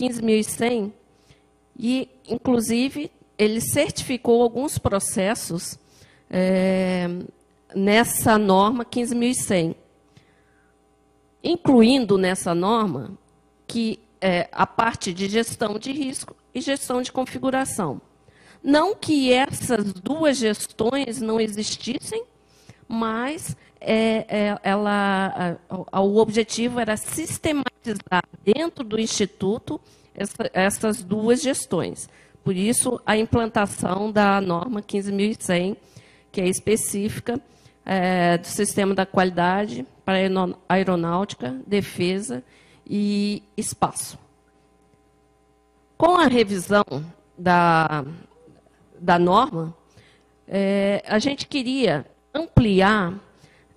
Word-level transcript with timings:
15.100 0.00 0.92
e, 1.78 2.08
inclusive, 2.28 3.10
ele 3.38 3.60
certificou 3.60 4.42
alguns 4.42 4.76
processos 4.78 5.78
é, 6.28 7.06
nessa 7.74 8.36
norma 8.36 8.84
15.100, 8.84 9.76
incluindo 11.42 12.18
nessa 12.18 12.54
norma 12.54 13.16
que 13.66 14.00
é, 14.20 14.48
a 14.50 14.66
parte 14.66 15.12
de 15.12 15.28
gestão 15.28 15.78
de 15.78 15.92
risco 15.92 16.34
e 16.54 16.60
gestão 16.60 17.00
de 17.00 17.12
configuração. 17.12 18.00
Não 18.62 18.94
que 18.94 19.32
essas 19.32 19.92
duas 19.92 20.38
gestões 20.38 21.20
não 21.20 21.40
existissem, 21.40 22.24
mas 22.88 23.56
é, 23.86 24.26
é, 24.28 24.58
ela, 24.62 25.58
a, 25.90 26.00
o 26.00 26.16
objetivo 26.16 26.80
era 26.80 26.96
sistematizar 26.96 28.24
dentro 28.42 28.84
do 28.84 28.98
Instituto 28.98 29.80
essa, 30.14 30.50
essas 30.52 31.02
duas 31.02 31.42
gestões. 31.42 32.08
Por 32.42 32.56
isso, 32.56 33.00
a 33.06 33.16
implantação 33.16 34.12
da 34.12 34.40
norma 34.40 34.82
15.100, 34.82 35.76
que 36.30 36.40
é 36.40 36.48
específica 36.48 37.40
é, 37.84 38.38
do 38.38 38.46
sistema 38.46 38.94
da 38.94 39.06
qualidade 39.06 39.86
para 40.04 40.18
aeronáutica, 40.68 41.56
defesa 41.66 42.42
e 42.86 43.42
espaço. 43.56 44.18
Com 45.96 46.16
a 46.16 46.26
revisão 46.26 46.84
da, 47.36 48.04
da 49.00 49.18
norma, 49.18 49.74
é, 50.46 51.02
a 51.06 51.18
gente 51.18 51.46
queria 51.46 52.04
ampliar 52.34 53.14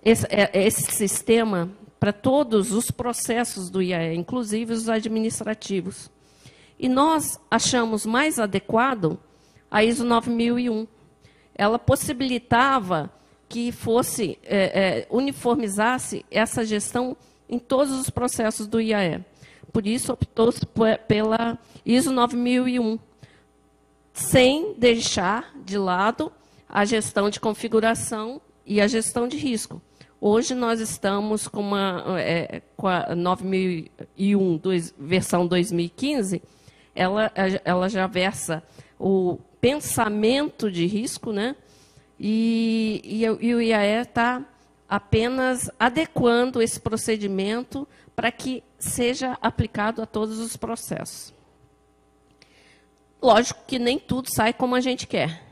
esse, 0.09 0.25
é, 0.29 0.49
esse 0.53 0.83
sistema 0.83 1.69
para 1.99 2.13
todos 2.13 2.71
os 2.71 2.89
processos 2.89 3.69
do 3.69 3.81
IAE, 3.81 4.15
inclusive 4.15 4.71
os 4.71 4.87
administrativos. 4.87 6.09
E 6.79 6.87
nós 6.87 7.37
achamos 7.51 8.05
mais 8.05 8.39
adequado 8.39 9.19
a 9.69 9.83
ISO 9.83 10.05
9001. 10.05 10.87
Ela 11.53 11.77
possibilitava 11.77 13.11
que 13.49 13.71
fosse 13.71 14.39
é, 14.43 14.57
é, 14.57 15.07
uniformizasse 15.09 16.25
essa 16.31 16.65
gestão 16.65 17.17
em 17.49 17.59
todos 17.59 17.99
os 17.99 18.09
processos 18.09 18.65
do 18.65 18.79
IAE. 18.79 19.25
Por 19.73 19.85
isso 19.85 20.13
optou-se 20.13 20.61
pela 21.05 21.59
ISO 21.85 22.13
9001, 22.13 22.97
sem 24.13 24.73
deixar 24.77 25.53
de 25.65 25.77
lado 25.77 26.31
a 26.69 26.85
gestão 26.85 27.29
de 27.29 27.41
configuração 27.41 28.41
e 28.65 28.79
a 28.79 28.87
gestão 28.87 29.27
de 29.27 29.35
risco. 29.35 29.81
Hoje 30.19 30.55
nós 30.55 30.79
estamos 30.79 31.47
com, 31.47 31.61
uma, 31.61 32.03
é, 32.19 32.61
com 32.75 32.87
a 32.87 33.15
9001, 33.15 34.57
dois, 34.57 34.93
versão 34.97 35.45
2015, 35.45 36.41
ela, 36.95 37.31
ela 37.63 37.87
já 37.87 38.07
versa 38.07 38.63
o 38.99 39.37
pensamento 39.61 40.71
de 40.71 40.87
risco, 40.87 41.31
né? 41.31 41.55
E, 42.19 42.99
e, 43.03 43.23
e 43.25 43.53
o 43.53 43.61
IAE 43.61 44.01
está 44.01 44.43
apenas 44.89 45.69
adequando 45.79 46.63
esse 46.63 46.79
procedimento 46.79 47.87
para 48.15 48.31
que 48.31 48.63
seja 48.79 49.37
aplicado 49.39 50.01
a 50.01 50.07
todos 50.07 50.39
os 50.39 50.57
processos. 50.57 51.31
Lógico 53.21 53.59
que 53.67 53.77
nem 53.77 53.99
tudo 53.99 54.33
sai 54.33 54.51
como 54.51 54.73
a 54.73 54.79
gente 54.79 55.05
quer. 55.05 55.46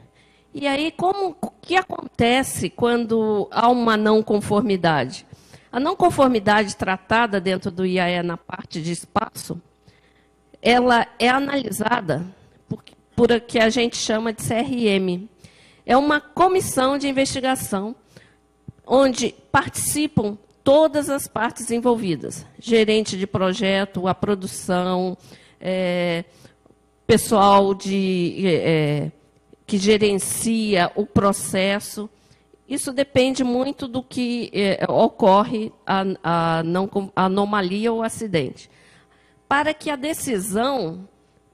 E 0.57 0.65
aí, 0.67 0.89
como 0.89 1.35
que 1.61 1.75
acontece 1.75 2.69
quando 2.69 3.45
há 3.51 3.67
uma 3.67 3.97
não 3.97 4.23
conformidade? 4.23 5.27
A 5.69 5.81
não 5.81 5.97
conformidade 5.97 6.77
tratada 6.77 7.41
dentro 7.41 7.69
do 7.69 7.85
IAE 7.85 8.23
na 8.23 8.37
parte 8.37 8.81
de 8.81 8.93
espaço, 8.93 9.61
ela 10.61 11.05
é 11.19 11.27
analisada 11.27 12.25
por, 12.69 12.81
por 13.13 13.33
o 13.33 13.41
que 13.41 13.59
a 13.59 13.69
gente 13.69 13.97
chama 13.97 14.31
de 14.31 14.41
CRM. 14.43 15.27
É 15.85 15.97
uma 15.97 16.21
comissão 16.21 16.97
de 16.97 17.09
investigação 17.09 17.93
onde 18.87 19.35
participam 19.51 20.37
todas 20.63 21.09
as 21.09 21.27
partes 21.27 21.69
envolvidas: 21.69 22.45
gerente 22.57 23.17
de 23.17 23.27
projeto, 23.27 24.07
a 24.07 24.15
produção, 24.15 25.17
é, 25.59 26.23
pessoal 27.05 27.73
de, 27.73 28.41
é, 28.47 29.11
que 29.65 29.77
gerencia 29.77 30.91
o 30.95 31.05
processo. 31.05 32.09
Isso 32.67 32.91
depende 32.91 33.43
muito 33.43 33.87
do 33.87 34.01
que 34.01 34.49
é, 34.53 34.85
ocorre 34.89 35.71
a, 35.85 36.03
a, 36.23 36.63
não, 36.63 36.89
a 37.15 37.25
anomalia 37.25 37.91
ou 37.91 38.03
acidente. 38.03 38.69
Para 39.47 39.73
que 39.73 39.89
a 39.89 39.95
decisão 39.95 41.07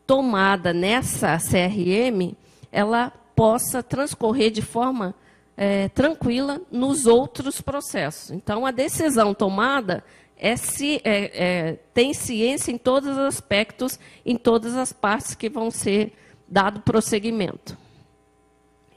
tomada 0.07 0.73
nessa 0.73 1.37
CRM 1.37 2.35
ela 2.71 3.11
possa 3.35 3.83
transcorrer 3.83 4.51
de 4.51 4.61
forma 4.61 5.15
é, 5.57 5.89
tranquila 5.89 6.61
nos 6.71 7.05
outros 7.05 7.61
processos. 7.61 8.31
Então, 8.31 8.65
a 8.65 8.71
decisão 8.71 9.33
tomada 9.33 10.03
é, 10.37 10.55
se, 10.55 11.01
é, 11.03 11.31
é, 11.33 11.73
tem 11.93 12.13
ciência 12.13 12.71
em 12.71 12.77
todos 12.77 13.11
os 13.11 13.17
aspectos, 13.19 13.99
em 14.25 14.35
todas 14.35 14.75
as 14.75 14.91
partes 14.91 15.35
que 15.35 15.49
vão 15.49 15.69
ser 15.69 16.13
dado 16.47 16.81
prosseguimento. 16.81 17.77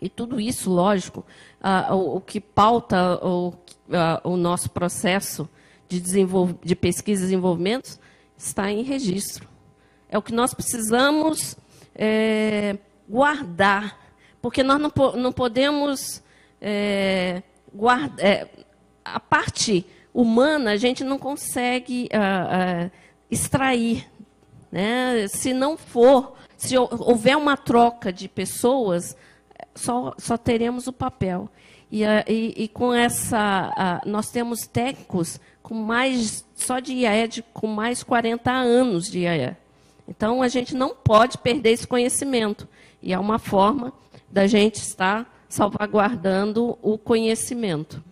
E 0.05 0.09
tudo 0.11 0.39
isso, 0.39 0.71
lógico, 0.71 1.25
o, 1.91 2.17
o, 2.17 2.21
que 2.21 2.39
pauta 2.39 3.19
o, 3.25 3.55
o 4.23 4.37
nosso 4.37 4.69
processo 4.69 5.49
de, 5.89 5.99
de 6.63 6.77
pesquisa 6.77 7.23
e 7.23 7.25
desenvolvimento 7.25 7.99
está 8.37 8.71
em 8.71 8.83
registro. 8.83 9.49
É 10.07 10.19
o 10.19 10.23
que 10.23 10.35
nós 10.35 10.53
precisamos 10.53 11.57
é, 11.95 12.77
guardar, 13.09 13.99
porque 14.43 14.63
nós 14.63 14.79
não, 14.79 14.93
não 15.17 15.33
podemos 15.33 16.23
é, 16.61 17.43
é, 18.19 18.49
a 19.03 19.19
parte 19.19 19.87
humana 20.13 20.73
a 20.73 20.77
gente 20.77 21.03
não 21.03 21.19
consegue 21.19 22.11
uh, 22.13 22.87
uh, 22.87 22.91
extrair. 23.31 24.07
Né? 24.71 25.27
Se 25.29 25.55
não 25.55 25.79
for, 25.79 26.35
se 26.59 26.77
houver 26.77 27.37
uma 27.37 27.57
troca 27.57 28.13
de 28.13 28.29
pessoas, 28.29 29.17
só, 29.75 30.15
só 30.19 30.37
teremos 30.37 30.87
o 30.87 30.93
papel. 30.93 31.49
E, 31.91 32.05
uh, 32.05 32.25
e, 32.27 32.65
e 32.65 32.69
com 32.69 32.93
essa, 32.93 34.01
nós 34.07 34.31
temos 34.31 34.67
técnicos 34.67 35.41
com 35.63 35.75
mais, 35.75 36.45
só 36.55 36.79
de 36.79 36.93
IAE, 36.93 37.43
com 37.53 37.67
mais 37.67 38.03
40 38.03 38.51
anos 38.51 39.11
de 39.11 39.21
IAE. 39.21 39.57
Então, 40.07 40.43
a 40.43 40.49
gente 40.49 40.75
não 40.75 40.95
pode 40.95 41.39
perder 41.39 41.71
esse 41.71 41.87
conhecimento. 41.87 42.69
E 43.03 43.13
é 43.13 43.19
uma 43.19 43.39
forma 43.39 43.93
da 44.31 44.47
gente 44.47 44.77
estar 44.77 45.33
salvaguardando 45.49 46.77
o 46.83 46.99
conhecimento. 46.99 48.03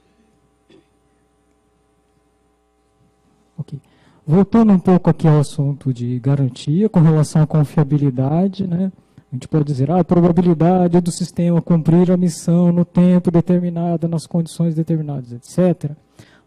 Ok. 3.58 3.78
Voltando 4.26 4.72
um 4.72 4.78
pouco 4.78 5.10
aqui 5.10 5.26
ao 5.26 5.40
assunto 5.40 5.92
de 5.92 6.19
garantia 6.19 6.88
com 6.88 7.00
relação 7.00 7.42
à 7.42 7.46
confiabilidade, 7.46 8.66
né? 8.66 8.92
A 9.32 9.34
gente 9.34 9.48
pode 9.48 9.65
dizer, 9.65 9.91
ah, 9.91 10.00
a 10.00 10.04
probabilidade 10.04 11.00
do 11.00 11.10
sistema 11.10 11.62
cumprir 11.62 12.10
a 12.10 12.19
missão 12.19 12.70
no 12.70 12.84
tempo 12.84 13.31
determinado, 13.31 14.06
nas 14.06 14.26
condições 14.26 14.75
determinadas, 14.75 15.32
etc. 15.32 15.93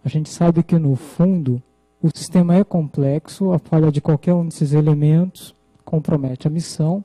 A 0.03 0.07
gente 0.07 0.29
sabe 0.29 0.61
que, 0.61 0.77
no 0.77 0.95
fundo, 0.95 1.59
o 1.99 2.15
sistema 2.15 2.53
é 2.53 2.63
complexo, 2.63 3.51
a 3.51 3.57
falha 3.57 3.91
de 3.91 4.01
qualquer 4.01 4.35
um 4.35 4.47
desses 4.47 4.71
elementos 4.71 5.55
compromete 5.83 6.47
a 6.47 6.51
missão. 6.51 7.03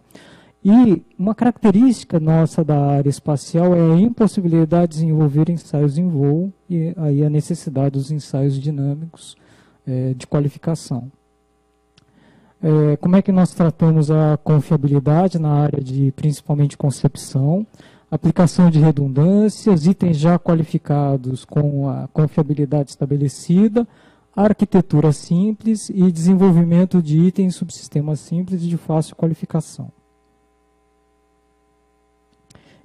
E 0.62 1.02
uma 1.18 1.34
característica 1.34 2.20
nossa 2.20 2.62
da 2.62 2.78
área 2.78 3.08
espacial 3.08 3.74
é 3.74 3.80
a 3.80 3.98
impossibilidade 3.98 4.92
de 4.92 4.98
desenvolver 4.98 5.48
ensaios 5.48 5.96
em 5.96 6.06
voo 6.06 6.52
e 6.68 6.92
aí 6.98 7.24
a 7.24 7.30
necessidade 7.30 7.92
dos 7.92 8.10
ensaios 8.10 8.60
dinâmicos 8.60 9.34
é, 9.86 10.12
de 10.12 10.26
qualificação. 10.26 11.10
É, 12.62 12.96
como 12.96 13.16
é 13.16 13.22
que 13.22 13.32
nós 13.32 13.54
tratamos 13.54 14.10
a 14.10 14.36
confiabilidade 14.36 15.38
na 15.38 15.50
área 15.50 15.82
de 15.82 16.12
principalmente 16.12 16.76
concepção, 16.76 17.66
aplicação 18.10 18.70
de 18.70 18.78
redundâncias, 18.78 19.86
itens 19.86 20.18
já 20.18 20.38
qualificados 20.38 21.44
com 21.44 21.88
a 21.88 22.06
confiabilidade 22.08 22.90
estabelecida, 22.90 23.88
arquitetura 24.36 25.10
simples 25.12 25.88
e 25.88 26.12
desenvolvimento 26.12 27.02
de 27.02 27.18
itens 27.18 27.54
subsistemas 27.54 28.20
simples 28.20 28.62
e 28.62 28.68
de 28.68 28.76
fácil 28.76 29.16
qualificação. 29.16 29.90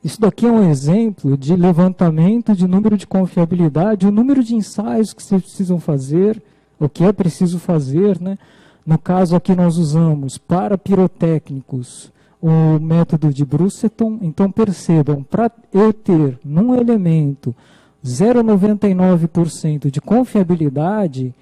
Isso 0.01 0.21
daqui 0.21 0.45
é 0.45 0.51
um 0.51 0.69
exemplo 0.69 1.35
de 1.35 1.55
levantamento 1.55 2.55
de 2.55 2.67
número 2.67 2.95
de 2.95 3.07
confiabilidade, 3.07 4.07
o 4.07 4.11
número 4.11 4.44
de 4.44 4.55
ensaios 4.55 5.11
que 5.11 5.23
vocês 5.23 5.41
precisam 5.41 5.79
fazer, 5.79 6.41
o 6.79 6.88
que 6.88 7.03
é 7.03 7.11
preciso 7.11 7.57
fazer. 7.57 8.21
Né? 8.21 8.38
No 8.85 8.97
caso 8.97 9.35
aqui 9.35 9.55
nós 9.55 9.77
usamos 9.77 10.37
para 10.37 10.77
pirotécnicos 10.77 12.11
o 12.41 12.79
método 12.79 13.33
de 13.33 13.43
Brusseton. 13.43 14.19
Então 14.21 14.51
percebam, 14.51 15.23
para 15.23 15.51
eu 15.73 15.91
ter 15.91 16.37
num 16.45 16.75
elemento 16.75 17.55
0,99% 18.03 19.89
de 19.89 19.99
confiabilidade, 19.99 21.33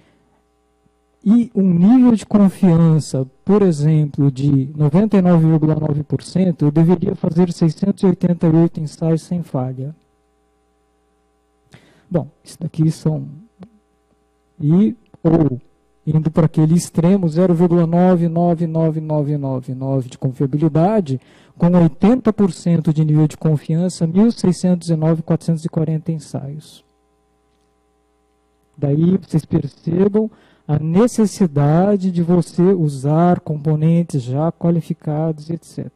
e 1.25 1.49
um 1.55 1.73
nível 1.73 2.15
de 2.15 2.25
confiança, 2.25 3.25
por 3.45 3.61
exemplo, 3.61 4.29
de 4.29 4.67
99,9%, 4.77 6.63
eu 6.63 6.71
deveria 6.71 7.15
fazer 7.15 7.51
688 7.51 8.81
ensaios 8.81 9.21
sem 9.21 9.41
falha. 9.41 9.95
Bom, 12.11 12.27
isso 12.43 12.57
daqui 12.59 12.91
são. 12.91 13.25
E, 14.59 14.95
ou, 15.23 15.61
indo 16.05 16.29
para 16.29 16.45
aquele 16.45 16.75
extremo, 16.75 17.25
0,99999 17.27 20.09
de 20.09 20.17
confiabilidade, 20.17 21.21
com 21.57 21.69
80% 21.69 22.91
de 22.91 23.05
nível 23.05 23.25
de 23.27 23.37
confiança, 23.37 24.05
1.609.440 24.07 26.09
ensaios. 26.09 26.83
Daí 28.77 29.17
vocês 29.17 29.45
percebam 29.45 30.29
a 30.67 30.77
necessidade 30.79 32.11
de 32.11 32.21
você 32.23 32.61
usar 32.61 33.39
componentes 33.39 34.23
já 34.23 34.51
qualificados, 34.51 35.49
etc. 35.49 35.89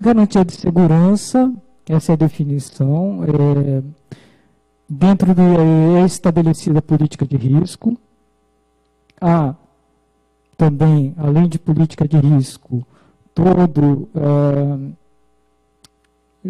Garantia 0.00 0.44
de 0.44 0.52
segurança, 0.52 1.52
essa 1.88 2.12
é 2.12 2.14
a 2.14 2.16
definição. 2.16 3.24
É, 3.24 3.82
dentro 4.88 5.34
do 5.34 5.42
IAE 5.42 6.02
é 6.02 6.06
estabelecida 6.06 6.78
a 6.78 6.82
política 6.82 7.26
de 7.26 7.36
risco. 7.36 7.96
Há 9.20 9.54
também, 10.56 11.14
além 11.16 11.48
de 11.48 11.58
política 11.58 12.06
de 12.06 12.16
risco, 12.16 12.86
todo 13.34 14.08
é, 14.14 14.78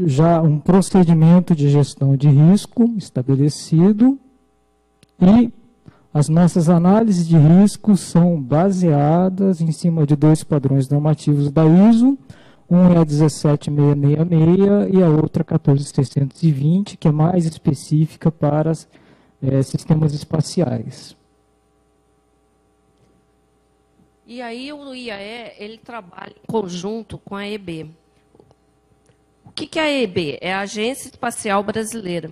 já 0.07 0.41
um 0.41 0.59
procedimento 0.59 1.55
de 1.55 1.69
gestão 1.69 2.17
de 2.17 2.29
risco 2.29 2.95
estabelecido 2.97 4.19
e 5.21 5.53
as 6.13 6.29
nossas 6.29 6.69
análises 6.69 7.29
de 7.29 7.37
risco 7.37 7.97
são 7.97 8.41
baseadas 8.41 9.61
em 9.61 9.71
cima 9.73 10.07
de 10.07 10.17
dois 10.17 10.43
padrões 10.43 10.89
normativos 10.89 11.51
da 11.51 11.67
ISO. 11.67 12.17
Um 12.71 12.93
é 12.93 12.99
a 12.99 13.05
17666 13.05 14.95
e 14.95 15.03
a 15.03 15.09
outra 15.09 15.43
14620, 15.43 16.99
que 16.99 17.09
é 17.09 17.11
mais 17.11 17.47
específica 17.47 18.31
para 18.31 18.73
é, 19.43 19.63
sistemas 19.63 20.13
espaciais. 20.13 21.17
E 24.27 24.43
aí 24.43 24.71
o 24.71 24.95
IAE 24.95 25.55
ele 25.59 25.79
trabalha 25.79 26.35
em 26.37 26.47
conjunto 26.47 27.17
com 27.17 27.35
a 27.35 27.49
EB. 27.49 27.91
O 29.43 29.51
que, 29.51 29.67
que 29.67 29.79
é 29.79 29.83
a 29.83 29.91
EB? 30.03 30.39
É 30.43 30.53
a 30.53 30.61
Agência 30.61 31.09
Espacial 31.09 31.63
Brasileira. 31.63 32.31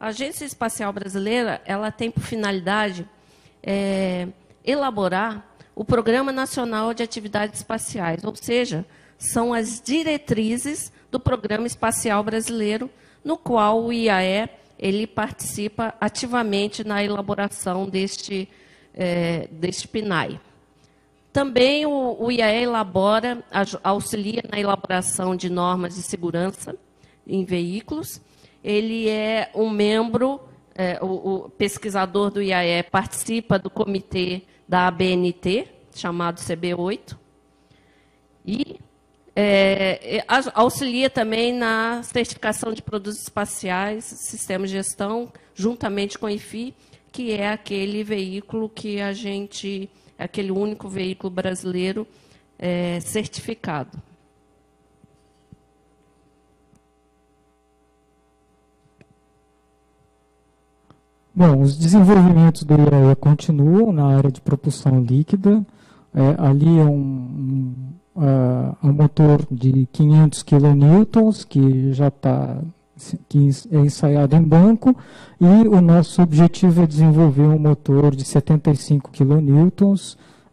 A 0.00 0.06
Agência 0.06 0.46
Espacial 0.46 0.90
Brasileira 0.94 1.60
ela 1.66 1.92
tem 1.92 2.10
por 2.10 2.22
finalidade 2.22 3.06
é, 3.62 4.28
elaborar 4.64 5.46
o 5.74 5.84
Programa 5.84 6.32
Nacional 6.32 6.94
de 6.94 7.02
Atividades 7.02 7.60
Espaciais, 7.60 8.24
ou 8.24 8.34
seja, 8.34 8.86
são 9.18 9.52
as 9.52 9.80
diretrizes 9.80 10.92
do 11.10 11.18
Programa 11.18 11.66
Espacial 11.66 12.22
Brasileiro, 12.22 12.90
no 13.24 13.36
qual 13.36 13.84
o 13.84 13.92
IAE 13.92 14.48
ele 14.78 15.06
participa 15.06 15.94
ativamente 16.00 16.84
na 16.84 17.02
elaboração 17.02 17.88
deste, 17.88 18.48
é, 18.94 19.48
deste 19.50 19.88
PNAE. 19.88 20.40
Também 21.32 21.86
o, 21.86 22.16
o 22.18 22.30
IAE 22.30 22.62
elabora, 22.62 23.42
auxilia 23.82 24.42
na 24.50 24.58
elaboração 24.58 25.34
de 25.34 25.50
normas 25.50 25.94
de 25.94 26.02
segurança 26.02 26.76
em 27.26 27.44
veículos 27.44 28.20
ele 28.66 29.08
é 29.08 29.48
um 29.54 29.70
membro, 29.70 30.40
é, 30.74 30.98
o, 31.00 31.44
o, 31.44 31.48
pesquisador 31.50 32.32
do 32.32 32.42
IAE 32.42 32.82
participa 32.82 33.60
do 33.60 33.70
comitê 33.70 34.42
da 34.68 34.88
ABNT, 34.88 35.68
chamado 35.94 36.40
CB8, 36.40 37.16
e 38.44 38.80
é, 39.38 40.24
auxilia 40.54 41.10
também 41.10 41.52
na 41.52 42.02
certificação 42.02 42.72
de 42.72 42.80
produtos 42.80 43.20
espaciais, 43.20 44.04
sistema 44.04 44.66
de 44.66 44.72
gestão, 44.72 45.30
juntamente 45.54 46.18
com 46.18 46.24
o 46.24 46.30
IFI, 46.30 46.74
que 47.12 47.32
é 47.32 47.52
aquele 47.52 48.02
veículo 48.02 48.66
que 48.66 48.98
a 48.98 49.12
gente, 49.12 49.90
aquele 50.18 50.50
único 50.50 50.88
veículo 50.88 51.30
brasileiro 51.30 52.06
é, 52.58 52.98
certificado. 53.00 53.98
Bom, 61.34 61.60
os 61.60 61.76
desenvolvimentos 61.76 62.62
do 62.62 62.72
IAE 62.72 63.14
continuam 63.16 63.92
na 63.92 64.16
área 64.16 64.32
de 64.32 64.40
propulsão 64.40 65.02
líquida. 65.02 65.62
É, 66.14 66.34
ali 66.38 66.78
é 66.78 66.84
um, 66.84 67.95
uh, 68.16 68.76
um, 68.82 68.92
motor 68.92 69.46
de 69.50 69.86
500 69.92 70.42
kN 70.42 71.06
que 71.48 71.92
já 71.92 72.08
está 72.08 72.58
que 73.28 73.50
é 73.70 73.78
ensaiado 73.78 74.34
em 74.34 74.42
banco 74.42 74.96
e 75.38 75.68
o 75.68 75.82
nosso 75.82 76.22
objetivo 76.22 76.82
é 76.82 76.86
desenvolver 76.86 77.42
um 77.42 77.58
motor 77.58 78.16
de 78.16 78.24
75 78.24 79.10
kN 79.12 79.70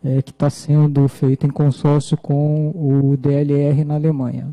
é, 0.03 0.21
que 0.21 0.31
está 0.31 0.49
sendo 0.49 1.07
feito 1.07 1.47
em 1.47 1.49
consórcio 1.49 2.17
com 2.17 2.71
o 2.75 3.15
DLR 3.15 3.85
na 3.85 3.95
Alemanha. 3.95 4.49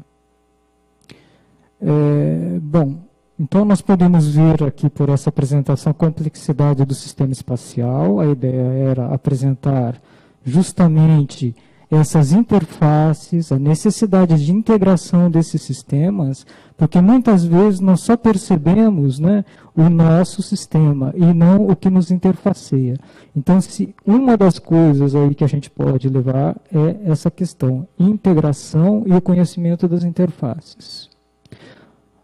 É, 1.82 2.58
bom, 2.62 2.98
então, 3.42 3.64
nós 3.64 3.80
podemos 3.80 4.28
ver 4.28 4.62
aqui 4.64 4.90
por 4.90 5.08
essa 5.08 5.30
apresentação 5.30 5.92
a 5.92 5.94
complexidade 5.94 6.84
do 6.84 6.92
sistema 6.92 7.32
espacial. 7.32 8.20
A 8.20 8.26
ideia 8.26 8.90
era 8.90 9.06
apresentar 9.14 9.98
justamente 10.44 11.56
essas 11.90 12.32
interfaces, 12.32 13.50
a 13.50 13.58
necessidade 13.58 14.44
de 14.44 14.52
integração 14.52 15.28
desses 15.28 15.60
sistemas, 15.62 16.46
porque 16.76 17.00
muitas 17.00 17.44
vezes 17.44 17.80
nós 17.80 18.00
só 18.00 18.16
percebemos 18.16 19.18
né, 19.18 19.44
o 19.76 19.88
nosso 19.90 20.40
sistema 20.40 21.12
e 21.16 21.34
não 21.34 21.66
o 21.66 21.74
que 21.74 21.90
nos 21.90 22.12
interfaceia. 22.12 22.96
Então, 23.34 23.60
se 23.60 23.92
uma 24.06 24.36
das 24.36 24.58
coisas 24.58 25.16
aí 25.16 25.34
que 25.34 25.42
a 25.42 25.48
gente 25.48 25.68
pode 25.68 26.08
levar 26.08 26.56
é 26.72 27.10
essa 27.10 27.30
questão, 27.30 27.88
integração 27.98 29.02
e 29.06 29.12
o 29.12 29.20
conhecimento 29.20 29.88
das 29.88 30.04
interfaces. 30.04 31.10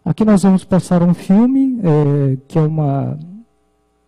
Aqui 0.05 0.23
nós 0.23 0.43
vamos 0.43 0.63
passar 0.63 1.03
um 1.03 1.13
filme 1.13 1.81
é, 1.83 2.37
que 2.47 2.57
é 2.57 2.61
uma 2.61 3.19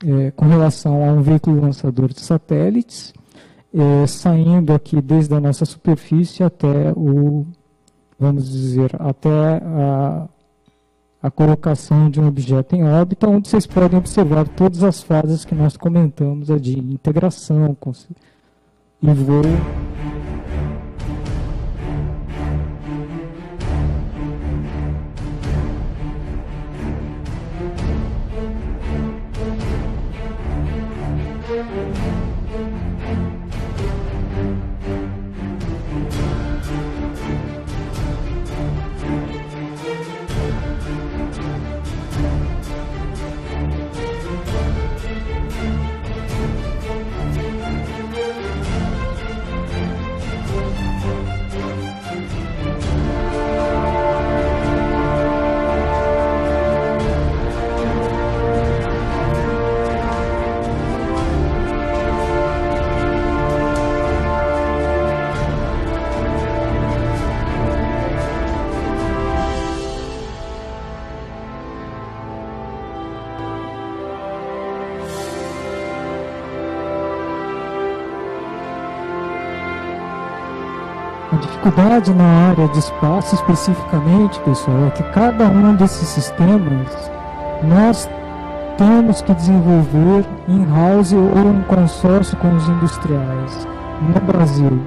é, 0.05 0.31
com 0.31 0.45
relação 0.45 1.03
a 1.03 1.11
um 1.11 1.21
veículo 1.21 1.59
lançador 1.59 2.13
de 2.13 2.21
satélites, 2.21 3.13
é, 3.73 4.07
saindo 4.07 4.73
aqui 4.73 5.01
desde 5.01 5.33
a 5.33 5.39
nossa 5.39 5.65
superfície 5.65 6.43
até 6.43 6.91
o, 6.95 7.45
vamos 8.19 8.49
dizer, 8.49 8.91
até 8.99 9.29
a, 9.29 10.27
a 11.21 11.31
colocação 11.31 12.09
de 12.09 12.19
um 12.19 12.27
objeto 12.27 12.75
em 12.75 12.83
órbita, 12.83 13.27
onde 13.27 13.47
vocês 13.47 13.67
podem 13.67 13.97
observar 13.97 14.47
todas 14.47 14.83
as 14.83 15.03
fases 15.03 15.45
que 15.45 15.53
nós 15.53 15.77
comentamos, 15.77 16.49
a 16.49 16.57
de 16.57 16.79
integração 16.79 17.75
e 19.01 19.13
voo 19.13 19.41
dificuldade 81.37 82.13
na 82.13 82.49
área 82.49 82.67
de 82.69 82.79
espaço 82.79 83.35
especificamente, 83.35 84.39
pessoal, 84.39 84.87
é 84.87 84.91
que 84.91 85.03
cada 85.11 85.45
um 85.45 85.75
desses 85.75 86.07
sistemas 86.07 87.11
nós 87.63 88.09
temos 88.77 89.21
que 89.21 89.33
desenvolver 89.33 90.25
in-house 90.47 91.13
ou 91.13 91.51
em 91.51 91.61
consórcio 91.63 92.37
com 92.37 92.55
os 92.55 92.67
industriais 92.67 93.67
no 94.01 94.19
Brasil. 94.21 94.81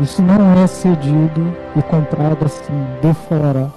Isso 0.00 0.22
não 0.22 0.62
é 0.62 0.66
cedido 0.66 1.56
e 1.74 1.82
comprado 1.82 2.44
assim 2.44 2.72
de 3.00 3.14
fora. 3.14 3.72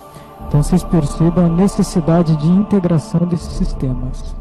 Então 0.48 0.62
vocês 0.62 0.84
percebam 0.84 1.46
a 1.46 1.50
necessidade 1.50 2.36
de 2.36 2.48
integração 2.48 3.22
desses 3.22 3.54
sistemas. 3.54 4.36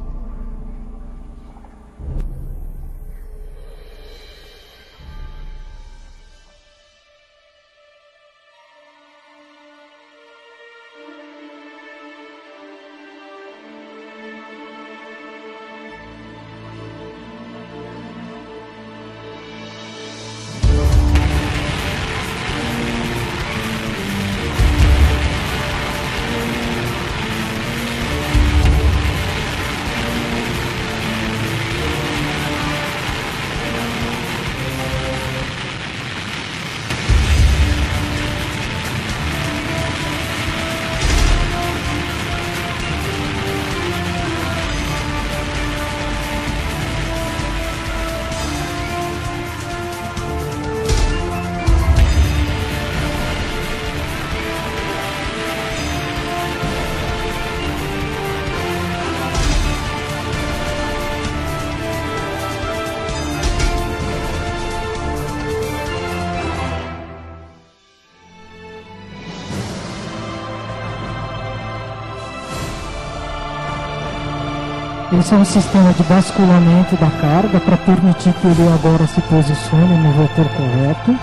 Esse 75.21 75.35
é 75.35 75.37
um 75.37 75.44
sistema 75.44 75.92
de 75.92 76.02
basculamento 76.02 76.97
da 76.97 77.11
carga 77.11 77.61
para 77.61 77.76
permitir 77.76 78.33
que 78.35 78.47
ele 78.47 78.68
agora 78.73 79.06
se 79.06 79.21
posicione 79.23 79.97
no 79.99 80.12
vetor 80.12 80.47
correto. 80.49 81.18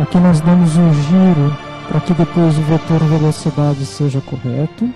Aqui 0.00 0.18
nós 0.18 0.40
damos 0.40 0.76
um 0.76 0.92
giro 0.94 1.56
para 1.88 2.00
que 2.00 2.14
depois 2.14 2.56
o 2.58 2.62
vetor 2.62 2.98
velocidade 3.00 3.84
seja 3.84 4.20
correto. 4.22 4.88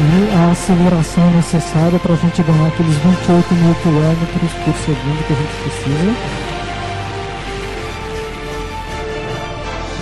E 0.00 0.34
a 0.36 0.50
aceleração 0.50 1.30
necessária 1.30 1.98
para 1.98 2.14
a 2.14 2.16
gente 2.16 2.42
ganhar 2.42 2.68
aqueles 2.68 2.96
28 2.96 3.54
mil 3.54 3.74
quilômetros 3.76 4.52
por 4.64 4.74
segundo 4.74 5.26
que 5.26 5.32
a 5.32 5.36
gente 5.36 5.54
precisa. 5.62 6.47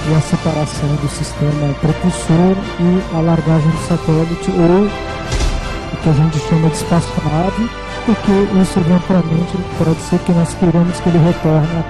E 0.09 0.15
a 0.15 0.21
separação 0.21 0.95
do 0.97 1.09
sistema 1.09 1.75
propulsor 1.81 2.57
e 2.81 3.17
a 3.17 3.21
largagem 3.21 3.71
do 3.71 3.79
satélite 3.79 4.51
ou 4.51 4.87
o 4.87 5.97
que 6.03 6.09
a 6.09 6.13
gente 6.13 6.39
chama 6.39 6.69
de 6.69 6.77
espaçonave, 6.77 7.71
porque 8.05 8.61
isso 8.61 8.79
eventualmente 8.79 9.57
pode 9.79 10.01
ser 10.01 10.19
que 10.21 10.33
nós 10.33 10.55
queiramos 10.55 11.01
que 11.01 11.09
ele 11.09 11.19
retorne 11.19 11.85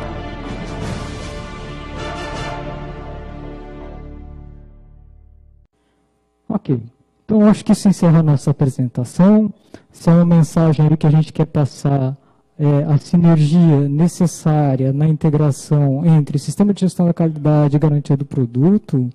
Ok. 6.48 6.82
Então 7.24 7.48
acho 7.48 7.64
que 7.64 7.72
isso 7.72 7.88
encerra 7.88 8.20
a 8.20 8.22
nossa 8.22 8.50
apresentação. 8.50 9.52
Se 9.92 10.08
é 10.08 10.12
uma 10.12 10.24
mensagem 10.24 10.88
que 10.96 11.06
a 11.06 11.10
gente 11.10 11.32
quer 11.32 11.46
passar 11.46 12.16
é, 12.58 12.84
a 12.84 12.96
sinergia 12.98 13.88
necessária 13.88 14.92
na 14.92 15.06
integração 15.06 16.04
entre 16.06 16.38
sistema 16.38 16.72
de 16.72 16.80
gestão 16.80 17.06
da 17.06 17.12
qualidade 17.12 17.76
e 17.76 17.78
garantia 17.78 18.16
do 18.16 18.24
produto, 18.24 19.10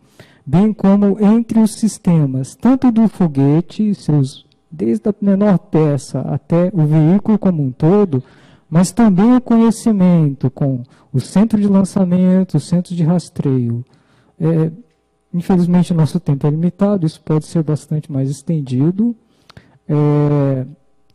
bem 0.46 0.72
como 0.72 1.18
entre 1.20 1.60
os 1.60 1.74
sistemas, 1.74 2.56
tanto 2.56 2.92
do 2.92 3.08
foguete, 3.08 3.96
seus, 3.96 4.46
desde 4.70 5.10
a 5.10 5.16
menor 5.20 5.58
peça 5.58 6.22
até 6.22 6.70
o 6.74 6.86
veículo 6.86 7.40
como 7.40 7.64
um 7.64 7.72
todo, 7.72 8.24
mas 8.70 8.92
também 8.92 9.36
o 9.36 9.42
conhecimento 9.42 10.50
com 10.50 10.84
o 11.12 11.20
centro 11.20 11.60
de 11.60 11.68
lançamento, 11.68 12.56
o 12.56 12.60
centro 12.60 12.96
de 12.96 13.04
rastreio. 13.04 13.84
É, 14.40 14.72
infelizmente, 15.34 15.94
nosso 15.94 16.20
tempo 16.20 16.48
é 16.48 16.50
limitado, 16.50 17.06
isso 17.06 17.22
pode 17.22 17.46
ser 17.46 17.64
bastante 17.64 18.12
mais 18.12 18.30
estendido. 18.30 19.16
É, 19.90 20.66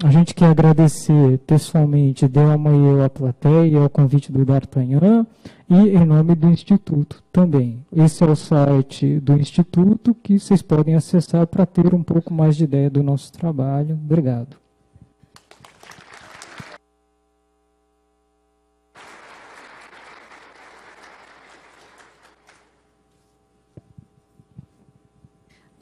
a 0.05 0.11
gente 0.11 0.35
quer 0.35 0.47
agradecer 0.47 1.39
pessoalmente 1.47 2.29
Delma 2.29 2.71
e 2.71 2.75
eu, 2.75 3.03
a 3.03 3.09
plateia, 3.09 3.79
ao 3.79 3.89
convite 3.89 4.31
do 4.31 4.45
D'Artagnan 4.45 5.27
e 5.71 5.75
em 5.75 6.05
nome 6.05 6.35
do 6.35 6.49
Instituto 6.49 7.23
também. 7.33 7.85
Esse 7.95 8.23
é 8.23 8.27
o 8.27 8.37
site 8.37 9.19
do 9.21 9.33
Instituto 9.33 10.15
que 10.15 10.39
vocês 10.39 10.61
podem 10.61 10.95
acessar 10.95 11.47
para 11.47 11.65
ter 11.65 11.95
um 11.95 12.03
pouco 12.03 12.33
mais 12.33 12.57
de 12.57 12.65
ideia 12.65 12.91
do 12.91 13.03
nosso 13.03 13.33
trabalho. 13.33 13.95
Obrigado. 13.95 14.57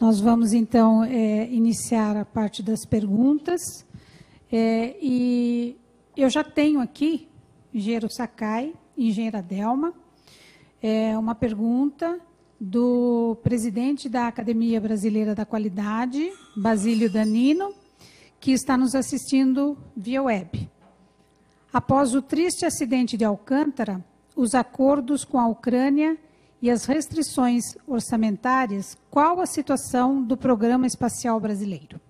Nós 0.00 0.20
vamos 0.20 0.52
então 0.52 1.02
é, 1.02 1.48
iniciar 1.50 2.16
a 2.16 2.24
parte 2.24 2.62
das 2.62 2.84
perguntas. 2.84 3.84
É, 4.56 4.96
e 5.02 5.76
eu 6.16 6.30
já 6.30 6.44
tenho 6.44 6.78
aqui, 6.78 7.26
engenheiro 7.74 8.08
Sakai, 8.08 8.72
engenheira 8.96 9.42
Delma, 9.42 9.92
é, 10.80 11.18
uma 11.18 11.34
pergunta 11.34 12.20
do 12.60 13.36
presidente 13.42 14.08
da 14.08 14.28
Academia 14.28 14.80
Brasileira 14.80 15.34
da 15.34 15.44
Qualidade, 15.44 16.30
Basílio 16.56 17.10
Danino, 17.10 17.74
que 18.38 18.52
está 18.52 18.76
nos 18.76 18.94
assistindo 18.94 19.76
via 19.96 20.22
web. 20.22 20.70
Após 21.72 22.14
o 22.14 22.22
triste 22.22 22.64
acidente 22.64 23.16
de 23.16 23.24
Alcântara, 23.24 24.04
os 24.36 24.54
acordos 24.54 25.24
com 25.24 25.40
a 25.40 25.48
Ucrânia 25.48 26.16
e 26.62 26.70
as 26.70 26.84
restrições 26.84 27.76
orçamentárias, 27.88 28.96
qual 29.10 29.40
a 29.40 29.46
situação 29.46 30.22
do 30.22 30.36
programa 30.36 30.86
espacial 30.86 31.40
brasileiro? 31.40 32.00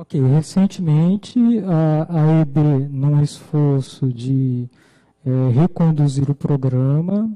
Ok, 0.00 0.20
recentemente 0.28 1.40
a, 1.66 2.06
a 2.08 2.40
EB, 2.42 2.88
num 2.88 3.20
esforço 3.20 4.06
de 4.12 4.68
é, 5.26 5.50
reconduzir 5.50 6.30
o 6.30 6.36
programa, 6.36 7.28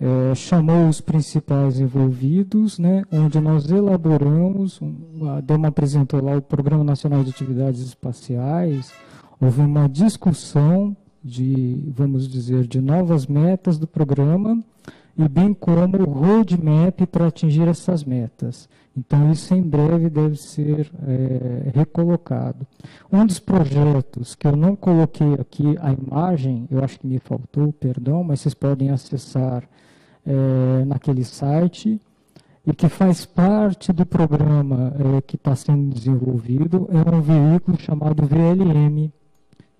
é, 0.00 0.34
chamou 0.34 0.88
os 0.88 1.00
principais 1.00 1.78
envolvidos, 1.78 2.76
né, 2.76 3.04
onde 3.12 3.38
nós 3.38 3.70
elaboramos, 3.70 4.80
a 5.36 5.40
DEMA 5.42 5.68
apresentou 5.68 6.20
lá 6.20 6.36
o 6.36 6.42
Programa 6.42 6.82
Nacional 6.82 7.22
de 7.22 7.30
Atividades 7.30 7.80
Espaciais, 7.82 8.92
houve 9.40 9.60
uma 9.60 9.88
discussão 9.88 10.96
de, 11.22 11.84
vamos 11.86 12.26
dizer, 12.26 12.66
de 12.66 12.80
novas 12.80 13.28
metas 13.28 13.78
do 13.78 13.86
programa, 13.86 14.60
e 15.16 15.28
bem 15.28 15.52
como 15.52 15.96
o 15.98 16.10
roadmap 16.10 17.06
para 17.10 17.26
atingir 17.26 17.68
essas 17.68 18.04
metas. 18.04 18.68
Então, 18.96 19.30
isso 19.32 19.54
em 19.54 19.62
breve 19.62 20.10
deve 20.10 20.36
ser 20.36 20.90
é, 21.06 21.70
recolocado. 21.74 22.66
Um 23.10 23.24
dos 23.24 23.38
projetos 23.38 24.34
que 24.34 24.46
eu 24.46 24.54
não 24.54 24.76
coloquei 24.76 25.34
aqui 25.34 25.76
a 25.80 25.92
imagem, 25.92 26.66
eu 26.70 26.84
acho 26.84 27.00
que 27.00 27.06
me 27.06 27.18
faltou, 27.18 27.72
perdão, 27.72 28.22
mas 28.22 28.40
vocês 28.40 28.54
podem 28.54 28.90
acessar 28.90 29.64
é, 30.26 30.84
naquele 30.84 31.24
site, 31.24 32.00
e 32.66 32.72
que 32.72 32.88
faz 32.88 33.24
parte 33.24 33.92
do 33.92 34.06
programa 34.06 34.92
é, 35.16 35.20
que 35.22 35.36
está 35.36 35.56
sendo 35.56 35.92
desenvolvido, 35.92 36.88
é 36.92 37.14
um 37.14 37.20
veículo 37.20 37.78
chamado 37.80 38.24
VLM, 38.24 39.10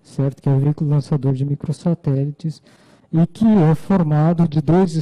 certo? 0.01 0.41
que 0.41 0.49
é 0.49 0.51
o 0.51 0.59
veículo 0.59 0.89
lançador 0.89 1.33
de 1.33 1.45
microsatélites, 1.45 2.61
e 3.13 3.27
que 3.27 3.45
é 3.45 3.75
formado 3.75 4.47
de 4.47 4.59
dois 4.59 4.93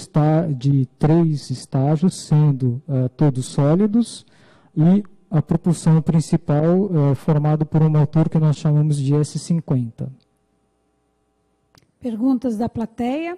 de 0.58 0.86
três 1.00 1.50
estágios, 1.50 2.14
sendo 2.28 2.82
uh, 2.86 3.08
todos 3.16 3.46
sólidos, 3.46 4.26
e 4.76 5.02
a 5.30 5.42
propulsão 5.42 6.02
principal 6.02 6.82
uh, 6.82 7.16
formado 7.16 7.66
por 7.66 7.82
um 7.82 7.90
motor 7.90 8.28
que 8.28 8.38
nós 8.38 8.58
chamamos 8.58 8.98
de 8.98 9.14
S50. 9.14 10.10
Perguntas 12.02 12.58
da 12.58 12.68
plateia? 12.68 13.38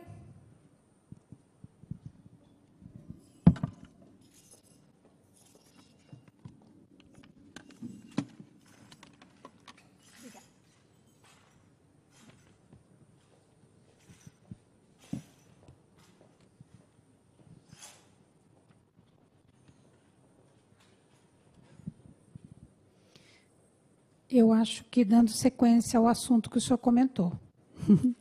Eu 24.35 24.51
acho 24.51 24.83
que 24.85 25.05
dando 25.05 25.29
sequência 25.29 25.99
ao 25.99 26.07
assunto 26.07 26.49
que 26.49 26.57
o 26.57 26.61
senhor 26.61 26.79
comentou. 26.79 27.33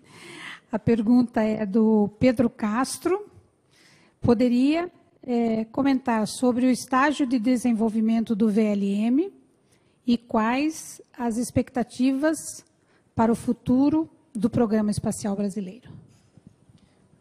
A 0.70 0.78
pergunta 0.78 1.40
é 1.40 1.64
do 1.64 2.10
Pedro 2.20 2.50
Castro. 2.50 3.30
Poderia 4.20 4.92
é, 5.22 5.64
comentar 5.64 6.28
sobre 6.28 6.66
o 6.66 6.70
estágio 6.70 7.26
de 7.26 7.38
desenvolvimento 7.38 8.36
do 8.36 8.50
VLM 8.50 9.32
e 10.06 10.18
quais 10.18 11.00
as 11.16 11.38
expectativas 11.38 12.36
para 13.14 13.32
o 13.32 13.34
futuro 13.34 14.06
do 14.34 14.50
Programa 14.50 14.90
Espacial 14.90 15.34
Brasileiro? 15.34 15.88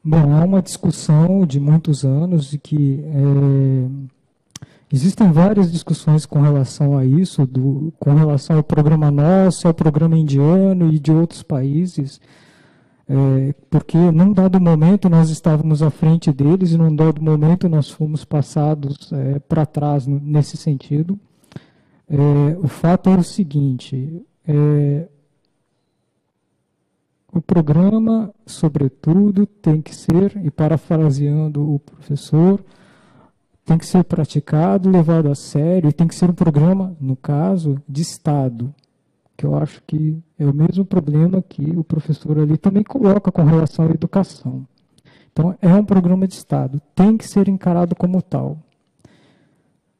Bom, 0.04 0.34
há 0.34 0.44
uma 0.44 0.62
discussão 0.62 1.46
de 1.46 1.62
muitos 1.62 2.04
anos 2.04 2.50
de 2.50 2.58
que 2.58 3.00
é, 3.06 4.12
existem 4.92 5.32
várias 5.32 5.72
discussões 5.72 6.26
com 6.26 6.42
relação 6.42 6.98
a 6.98 7.06
isso, 7.06 7.46
do, 7.46 7.94
com 8.00 8.14
relação 8.14 8.58
ao 8.58 8.64
programa 8.64 9.10
nosso, 9.10 9.68
ao 9.68 9.74
programa 9.74 10.18
indiano 10.18 10.92
e 10.92 11.00
de 11.00 11.12
outros 11.12 11.44
países, 11.44 12.20
é, 13.08 13.54
porque 13.70 13.98
num 13.98 14.32
dado 14.32 14.60
momento 14.60 15.10
nós 15.10 15.30
estávamos 15.30 15.82
à 15.82 15.90
frente 15.90 16.32
deles 16.32 16.72
e 16.72 16.78
num 16.78 16.96
dado 16.96 17.22
momento 17.22 17.68
nós 17.68 17.90
fomos 17.90 18.24
passados 18.24 19.12
é, 19.12 19.40
para 19.40 19.66
trás 19.66 20.08
nesse 20.08 20.58
sentido. 20.58 21.20
É, 22.10 22.58
o 22.58 22.68
fato 22.68 23.10
é 23.10 23.18
o 23.18 23.24
seguinte: 23.24 24.26
é, 24.48 25.08
o 27.34 27.42
programa, 27.42 28.34
sobretudo, 28.46 29.46
tem 29.46 29.82
que 29.82 29.96
ser, 29.96 30.36
e 30.44 30.52
parafraseando 30.52 31.74
o 31.74 31.80
professor, 31.80 32.62
tem 33.66 33.78
que 33.78 33.86
ser 33.86 34.04
praticado, 34.04 34.90
levado 34.90 35.30
a 35.30 35.36
sério, 35.36 35.90
e 35.90 35.94
tem 35.94 36.08
que 36.08 36.16
ser 36.16 36.30
um 36.30 36.34
programa, 36.34 36.96
no 37.00 37.16
caso, 37.16 37.82
de 37.88 38.02
Estado, 38.02 38.74
que 39.38 39.46
eu 39.46 39.56
acho 39.56 39.82
que 39.86 40.18
é 40.38 40.46
o 40.46 40.54
mesmo 40.54 40.86
problema 40.86 41.42
que 41.42 41.72
o 41.72 41.84
professor 41.84 42.38
ali 42.40 42.58
também 42.58 42.84
coloca 42.84 43.32
com 43.32 43.44
relação 43.44 43.86
à 43.86 43.90
educação. 43.90 44.66
Então, 45.32 45.56
é 45.62 45.74
um 45.74 45.86
programa 45.86 46.28
de 46.28 46.36
Estado, 46.36 46.82
tem 46.94 47.18
que 47.18 47.28
ser 47.28 47.48
encarado 47.48 47.96
como 47.96 48.22
tal. 48.22 48.58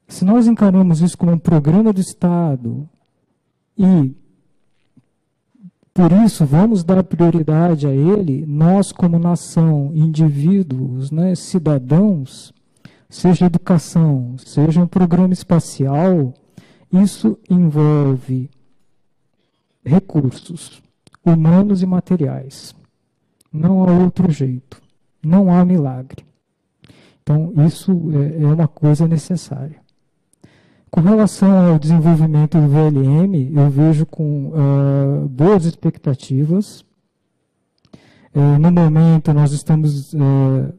Se 0.08 0.26
nós 0.26 0.46
encaramos 0.46 1.02
isso 1.02 1.18
como 1.18 1.32
um 1.32 1.40
programa 1.40 1.94
de 1.94 2.02
Estado 2.02 2.88
e 3.78 4.14
por 5.94 6.12
isso, 6.26 6.46
vamos 6.46 6.84
dar 6.86 7.04
prioridade 7.04 7.86
a 7.86 7.92
ele, 7.92 8.46
nós, 8.48 8.94
como 8.94 9.20
nação, 9.20 9.92
indivíduos, 9.94 11.12
né, 11.12 11.36
cidadãos, 11.36 12.54
seja 13.12 13.46
educação, 13.46 14.38
seja 14.38 14.82
um 14.82 14.88
programa 14.88 15.34
espacial, 15.34 16.34
isso 16.92 17.38
envolve 17.50 18.50
recursos 19.84 20.82
humanos 21.24 21.84
e 21.84 21.86
materiais. 21.86 22.74
Não 23.52 23.84
há 23.84 23.92
outro 23.92 24.32
jeito. 24.32 24.82
Não 25.22 25.54
há 25.54 25.64
milagre. 25.66 26.26
Então, 27.22 27.54
isso 27.68 27.92
é, 28.14 28.44
é 28.44 28.48
uma 28.48 28.68
coisa 28.68 29.06
necessária. 29.08 29.80
Com 30.90 31.02
relação 31.02 31.72
ao 31.72 31.78
desenvolvimento 31.80 32.60
do 32.60 32.68
VLM, 32.68 33.52
eu 33.54 33.70
vejo 33.70 34.06
com 34.06 34.48
uh, 34.48 35.28
boas 35.28 35.66
expectativas. 35.66 36.82
Uh, 38.34 38.58
no 38.60 38.72
momento, 38.72 39.34
nós 39.34 39.52
estamos 39.52 40.14
uh, 40.14 40.74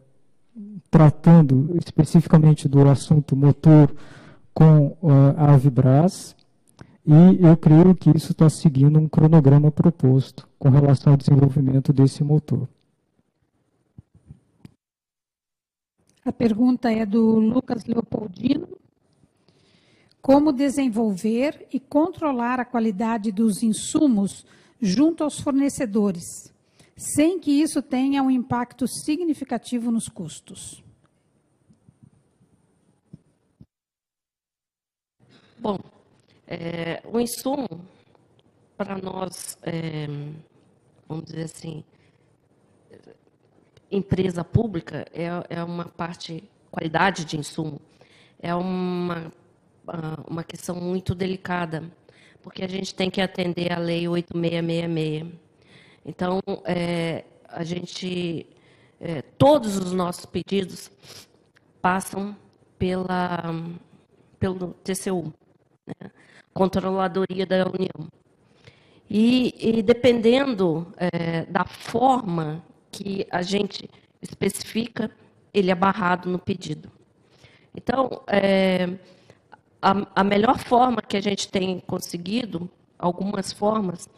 tratando 0.93 1.75
especificamente 1.83 2.69
do 2.69 2.87
assunto 2.87 3.35
motor 3.35 3.91
com 4.53 4.95
a 5.39 5.55
Avibras, 5.55 6.37
e 7.07 7.43
eu 7.43 7.57
creio 7.57 7.95
que 7.95 8.11
isso 8.15 8.33
está 8.33 8.51
seguindo 8.51 8.99
um 8.99 9.09
cronograma 9.09 9.73
proposto 9.73 10.47
com 10.59 10.69
relação 10.69 11.15
ao 11.15 11.17
desenvolvimento 11.17 11.95
desse 11.95 12.23
motor. 12.23 12.69
A 16.23 16.31
pergunta 16.31 16.93
é 16.93 17.07
do 17.07 17.39
Lucas 17.39 17.87
Leopoldino. 17.87 18.69
Como 20.21 20.53
desenvolver 20.53 21.67
e 21.73 21.81
controlar 21.81 22.61
a 22.61 22.67
qualidade 22.67 23.33
dos 23.33 23.63
insumos 23.63 24.45
junto 24.79 25.25
aos 25.25 25.41
fornecedores, 25.41 26.53
sem 26.97 27.41
que 27.41 27.51
isso 27.51 27.81
tenha 27.81 28.23
um 28.23 28.31
impacto 28.31 28.87
significativo 28.87 29.91
nos 29.91 30.07
custos? 30.07 30.82
Bom, 35.63 35.79
é, 36.45 37.01
o 37.05 37.21
insumo, 37.21 37.69
para 38.77 38.99
nós, 38.99 39.57
é, 39.63 40.09
vamos 41.07 41.27
dizer 41.27 41.45
assim, 41.45 41.85
empresa 43.89 44.43
pública, 44.43 45.07
é, 45.13 45.29
é 45.49 45.63
uma 45.63 45.85
parte, 45.85 46.43
qualidade 46.69 47.25
de 47.25 47.39
insumo, 47.39 47.81
é 48.41 48.53
uma 48.53 49.31
uma 50.29 50.43
questão 50.43 50.75
muito 50.75 51.15
delicada, 51.15 51.85
porque 52.43 52.65
a 52.65 52.69
gente 52.69 52.93
tem 52.93 53.09
que 53.09 53.21
atender 53.21 53.73
a 53.73 53.79
Lei 53.79 54.09
8666. 54.09 55.33
Então, 56.05 56.41
é, 56.65 57.25
a 57.49 57.63
gente, 57.63 58.49
é, 59.01 59.23
todos 59.23 59.77
os 59.77 59.93
nossos 59.93 60.27
pedidos 60.27 60.91
passam 61.81 62.37
pela, 62.77 63.55
pelo 64.41 64.75
TCU, 64.83 65.33
né? 65.87 66.11
Controladoria 66.53 67.47
da 67.47 67.67
União. 67.67 68.09
E, 69.09 69.55
e 69.59 69.83
dependendo 69.83 70.93
é, 70.97 71.45
da 71.47 71.65
forma 71.65 72.65
que 72.91 73.27
a 73.31 73.43
gente 73.43 73.89
especifica, 74.21 75.11
ele 75.53 75.71
é 75.71 75.75
barrado 75.75 76.31
no 76.31 76.39
pedido. 76.39 76.91
Então, 77.75 78.23
é, 78.27 78.89
a, 79.81 80.21
a 80.21 80.25
melhor 80.25 80.59
forma 80.59 81.03
que 81.03 81.17
a 81.17 81.21
gente 81.21 81.49
tem 81.49 81.81
conseguido, 81.81 82.71
algumas 82.99 83.53
formas, 83.53 84.09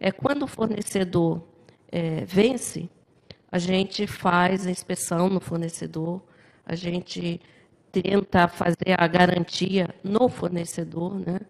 é 0.00 0.10
quando 0.10 0.44
o 0.44 0.48
fornecedor 0.48 1.42
é, 1.90 2.24
vence, 2.24 2.88
a 3.50 3.58
gente 3.58 4.06
faz 4.06 4.66
a 4.66 4.70
inspeção 4.70 5.28
no 5.28 5.40
fornecedor, 5.40 6.22
a 6.64 6.74
gente 6.74 7.40
tenta 7.92 8.48
fazer 8.48 8.96
a 8.98 9.06
garantia 9.06 9.94
no 10.02 10.28
fornecedor, 10.28 11.14
né? 11.14 11.40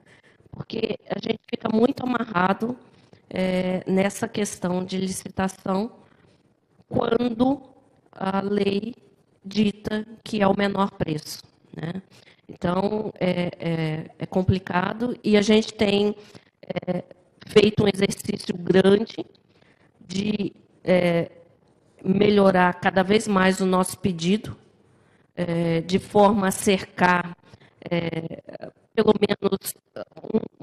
porque 0.50 0.98
a 1.08 1.18
gente 1.18 1.40
fica 1.48 1.68
muito 1.74 2.02
amarrado 2.02 2.76
é, 3.30 3.82
nessa 3.86 4.28
questão 4.28 4.84
de 4.84 4.98
licitação 4.98 5.92
quando 6.88 7.62
a 8.12 8.40
lei 8.40 8.94
dita 9.44 10.06
que 10.22 10.42
é 10.42 10.46
o 10.46 10.56
menor 10.56 10.90
preço. 10.90 11.42
Né? 11.74 12.02
Então, 12.48 13.12
é, 13.18 13.50
é, 13.58 14.10
é 14.18 14.26
complicado 14.26 15.16
e 15.24 15.36
a 15.36 15.42
gente 15.42 15.72
tem 15.72 16.14
é, 16.62 17.02
feito 17.46 17.84
um 17.84 17.88
exercício 17.88 18.54
grande 18.56 19.24
de 20.06 20.52
é, 20.84 21.30
melhorar 22.04 22.74
cada 22.74 23.02
vez 23.02 23.26
mais 23.26 23.60
o 23.60 23.66
nosso 23.66 23.98
pedido, 23.98 24.56
é, 25.34 25.80
de 25.80 25.98
forma 25.98 26.48
a 26.48 26.50
cercar 26.50 27.36
é, 27.90 28.42
pelo 28.94 29.14
menos 29.18 29.74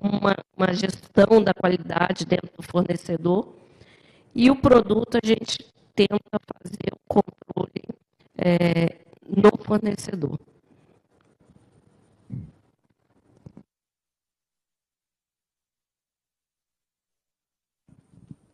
uma, 0.01 0.35
uma, 0.55 0.73
gestão 0.73 1.43
da 1.43 1.53
qualidade 1.53 2.25
dentro 2.25 2.49
do 2.55 2.63
fornecedor. 2.63 3.53
E 4.33 4.49
o 4.51 4.55
produto 4.55 5.17
a 5.21 5.25
gente 5.25 5.57
tenta 5.95 6.39
fazer 6.53 6.93
o 6.93 6.99
controle 7.07 7.83
no 9.27 9.51
fornecedor. 9.63 10.39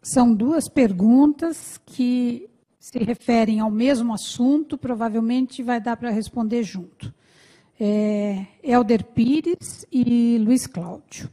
São 0.01 0.33
duas 0.35 0.69
perguntas 0.69 1.79
que 1.85 2.47
se 2.85 2.99
referem 2.99 3.59
ao 3.59 3.71
mesmo 3.71 4.13
assunto, 4.13 4.77
provavelmente 4.77 5.63
vai 5.63 5.81
dar 5.81 5.97
para 5.97 6.11
responder 6.11 6.61
junto. 6.61 7.11
É, 7.79 8.45
Helder 8.63 9.03
Pires 9.05 9.87
e 9.91 10.37
Luiz 10.37 10.67
Cláudio. 10.67 11.27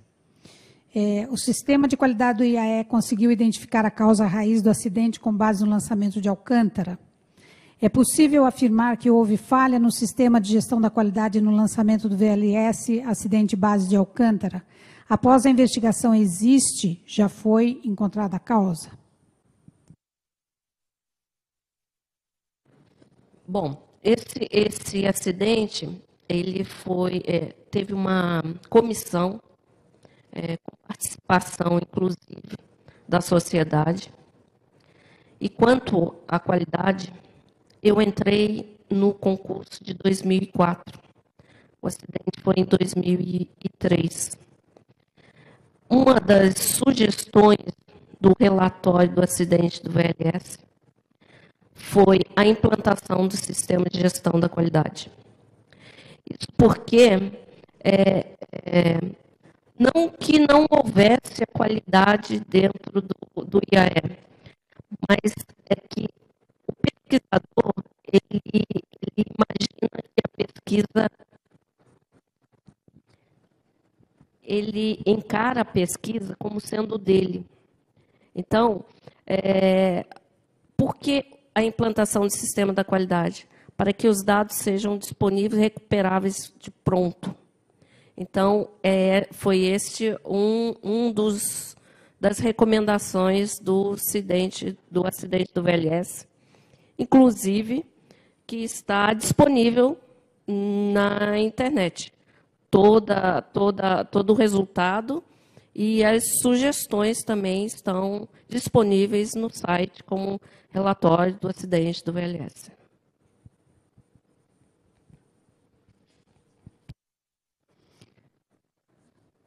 É, 0.95 1.29
o 1.31 1.37
sistema 1.37 1.87
de 1.87 1.95
qualidade 1.95 2.39
do 2.39 2.45
IAE 2.45 2.85
conseguiu 2.85 3.31
identificar 3.31 3.85
a 3.85 3.91
causa 3.91 4.25
raiz 4.25 4.63
do 4.63 4.71
acidente 4.71 5.21
com 5.21 5.31
base 5.31 5.63
no 5.63 5.69
lançamento 5.69 6.23
de 6.23 6.29
Alcântara? 6.31 6.99
É 7.83 7.89
possível 7.91 8.47
afirmar 8.47 8.97
que 8.97 9.11
houve 9.11 9.37
falha 9.37 9.79
no 9.79 9.93
sistema 9.93 10.41
de 10.41 10.53
gestão 10.53 10.81
da 10.81 10.89
qualidade 10.89 11.39
no 11.39 11.51
lançamento 11.51 12.09
do 12.09 12.17
VLS 12.17 13.03
acidente 13.03 13.55
base 13.55 13.87
de 13.91 13.97
Alcântara? 13.97 14.65
Após 15.07 15.45
a 15.45 15.51
investigação 15.51 16.15
existe, 16.15 17.03
já 17.07 17.29
foi 17.29 17.79
encontrada 17.85 18.37
a 18.37 18.41
causa? 18.41 19.02
Bom, 23.53 23.87
esse, 24.03 24.49
esse 24.51 25.07
acidente, 25.07 25.87
ele 26.27 26.65
foi, 26.65 27.23
é, 27.27 27.53
teve 27.71 27.93
uma 27.93 28.43
comissão 28.71 29.39
é, 30.33 30.57
com 30.57 30.75
participação, 30.89 31.77
inclusive, 31.77 32.57
da 33.07 33.21
sociedade. 33.21 34.11
E 35.39 35.51
quanto 35.51 36.15
à 36.27 36.39
qualidade, 36.39 37.13
eu 37.83 38.01
entrei 38.01 38.75
no 38.89 39.13
concurso 39.13 39.85
de 39.85 39.93
2004. 39.93 40.99
O 41.83 41.89
acidente 41.89 42.41
foi 42.43 42.55
em 42.57 42.65
2003. 42.65 44.31
Uma 45.91 46.15
das 46.19 46.55
sugestões 46.55 47.59
do 48.19 48.33
relatório 48.41 49.15
do 49.15 49.23
acidente 49.23 49.83
do 49.83 49.91
VLS 49.91 50.72
foi 51.83 52.21
a 52.37 52.47
implantação 52.47 53.27
do 53.27 53.37
sistema 53.37 53.85
de 53.91 54.01
gestão 54.01 54.39
da 54.39 54.49
qualidade. 54.49 55.11
Isso 56.31 56.47
porque 56.57 57.09
é, 57.85 58.37
é, 58.53 58.99
não 59.77 60.09
que 60.09 60.39
não 60.39 60.65
houvesse 60.71 61.43
a 61.43 61.53
qualidade 61.53 62.41
dentro 62.49 63.03
do, 63.03 63.45
do 63.45 63.61
IAE, 63.73 64.17
mas 65.09 65.35
é 65.69 65.75
que 65.75 66.09
o 66.69 66.73
pesquisador 66.81 67.75
ele, 68.07 68.41
ele 68.55 69.27
imagina 69.37 70.03
que 70.15 70.23
a 70.25 70.47
pesquisa 70.47 71.11
ele 74.41 75.03
encara 75.05 75.63
a 75.63 75.65
pesquisa 75.65 76.37
como 76.39 76.61
sendo 76.61 76.97
dele. 76.97 77.45
Então, 78.35 78.85
é, 79.27 80.07
por 80.77 80.95
que 80.97 81.42
a 81.55 81.63
implantação 81.63 82.23
do 82.23 82.33
sistema 82.33 82.73
da 82.73 82.85
qualidade? 82.85 83.49
Para 83.77 83.93
que 83.93 84.09
os 84.09 84.23
dados 84.25 84.57
sejam 84.57 84.97
disponíveis 84.99 85.59
e 85.59 85.63
recuperáveis 85.63 86.53
de 86.59 86.71
pronto. 86.71 87.35
Então, 88.17 88.69
é, 88.83 89.29
foi 89.33 89.61
este 89.61 90.17
um, 90.25 90.75
um 90.83 91.13
dos 91.13 91.77
das 92.21 92.39
recomendações 92.39 93.59
do 93.59 93.95
acidente 93.95 94.79
do 94.89 95.05
acidente 95.05 95.53
do 95.53 95.61
VLS, 95.61 96.25
inclusive 96.97 97.85
que 98.47 98.59
está 98.59 99.13
disponível 99.13 99.99
na 100.47 101.37
internet. 101.41 102.13
Toda, 102.71 103.43
toda, 103.43 104.05
todo 104.05 104.31
o 104.31 104.37
resultado 104.37 105.23
e 105.75 106.05
as 106.05 106.41
sugestões 106.41 107.23
também 107.23 107.65
estão 107.65 108.29
disponíveis 108.49 109.35
no 109.35 109.51
site 109.51 110.03
como 110.05 110.41
relatório 110.71 111.39
do 111.41 111.49
acidente 111.49 112.05
do 112.05 112.13
VLS. 112.13 112.71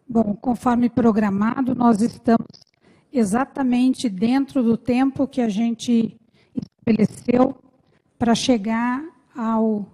Bom, 0.08 0.36
conforme 0.36 0.90
programado, 0.90 1.76
nós 1.76 2.02
estamos 2.02 2.48
exatamente 3.12 4.08
dentro 4.08 4.64
do 4.64 4.78
tempo 4.78 5.28
que 5.28 5.42
a 5.42 5.50
gente 5.50 6.18
estabeleceu 6.56 7.56
para 8.18 8.34
chegar 8.34 9.04
ao 9.36 9.86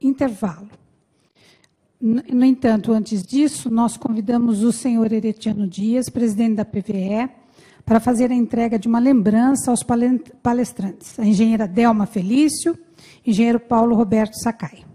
intervalo. 0.00 0.77
No 2.00 2.44
entanto, 2.44 2.92
antes 2.92 3.24
disso, 3.24 3.68
nós 3.68 3.96
convidamos 3.96 4.62
o 4.62 4.70
senhor 4.70 5.12
Heretiano 5.12 5.66
Dias, 5.66 6.08
presidente 6.08 6.54
da 6.54 6.64
PVE, 6.64 7.28
para 7.84 7.98
fazer 7.98 8.30
a 8.30 8.34
entrega 8.34 8.78
de 8.78 8.86
uma 8.86 9.00
lembrança 9.00 9.72
aos 9.72 9.82
palestrantes, 9.82 11.18
a 11.18 11.24
engenheira 11.26 11.66
Delma 11.66 12.06
Felício, 12.06 12.78
engenheiro 13.26 13.58
Paulo 13.58 13.96
Roberto 13.96 14.34
Sakai. 14.34 14.87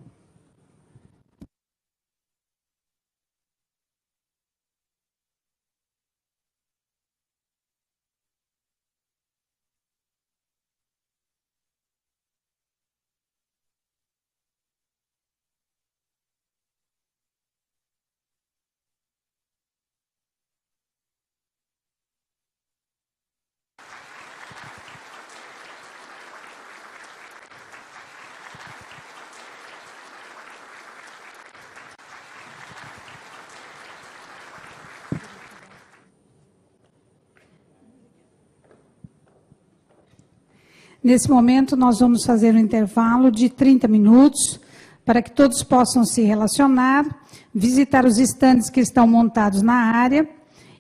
Nesse 41.04 41.30
momento, 41.30 41.76
nós 41.76 42.00
vamos 42.00 42.24
fazer 42.24 42.56
um 42.56 42.60
intervalo 42.60 43.30
de 43.30 43.50
30 43.50 43.90
minutos 43.90 44.58
para 45.04 45.22
que 45.22 45.32
todos 45.32 45.62
possam 45.62 46.06
se 46.06 46.22
relacionar, 46.22 47.06
visitar 47.54 48.06
os 48.06 48.18
estandes 48.18 48.70
que 48.70 48.80
estão 48.80 49.06
montados 49.06 49.62
na 49.62 49.74
área 49.74 50.26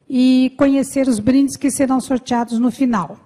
e 0.09 0.53
conhecer 0.57 1.09
os 1.09 1.19
brindes 1.19 1.57
que 1.57 1.69
serão 1.69 1.99
sorteados 1.99 2.57
no 2.57 2.71
final. 2.71 3.17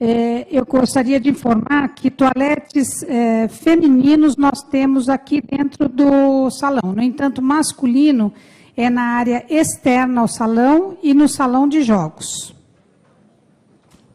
É, 0.00 0.48
eu 0.50 0.66
gostaria 0.66 1.20
de 1.20 1.30
informar 1.30 1.94
que 1.94 2.10
toaletes 2.10 3.04
é, 3.04 3.46
femininos 3.46 4.36
nós 4.36 4.60
temos 4.60 5.08
aqui 5.08 5.40
dentro 5.40 5.88
do 5.88 6.50
salão. 6.50 6.92
No 6.96 7.02
entanto, 7.02 7.40
masculino 7.40 8.32
é 8.76 8.90
na 8.90 9.02
área 9.02 9.46
externa 9.48 10.22
ao 10.22 10.26
salão 10.26 10.98
e 11.00 11.14
no 11.14 11.28
salão 11.28 11.68
de 11.68 11.80
jogos. 11.82 12.52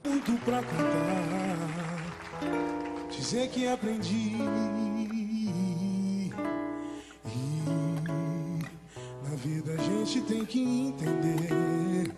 Muito 0.05 0.33
pra 0.43 0.57
contar 0.57 1.38
dizer 3.29 3.47
que 3.49 3.67
aprendi. 3.67 4.37
E 7.25 8.71
na 9.23 9.35
vida 9.35 9.73
a 9.73 9.77
gente 9.77 10.21
tem 10.21 10.43
que 10.43 10.59
entender 10.59 12.11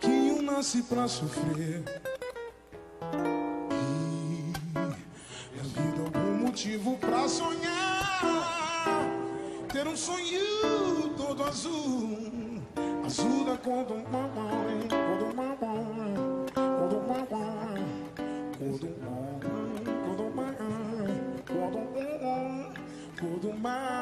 que 0.00 0.08
um 0.08 0.40
nasce 0.40 0.82
pra 0.84 1.06
sofrer. 1.06 1.84
E 3.70 4.52
na 5.54 5.62
vida 5.62 6.02
algum 6.06 6.46
motivo 6.46 6.96
pra 6.96 7.28
sonhar. 7.28 9.04
Ter 9.70 9.86
um 9.86 9.96
sonho 9.96 11.12
todo 11.18 11.44
azul, 11.44 12.62
azul 13.04 13.44
da 13.44 13.58
cor 13.58 13.84
do 13.84 13.96
mamãe, 14.10 14.88
cor 14.88 15.18
do 15.18 15.36
mamãe, 15.36 15.47
cor 23.62 23.97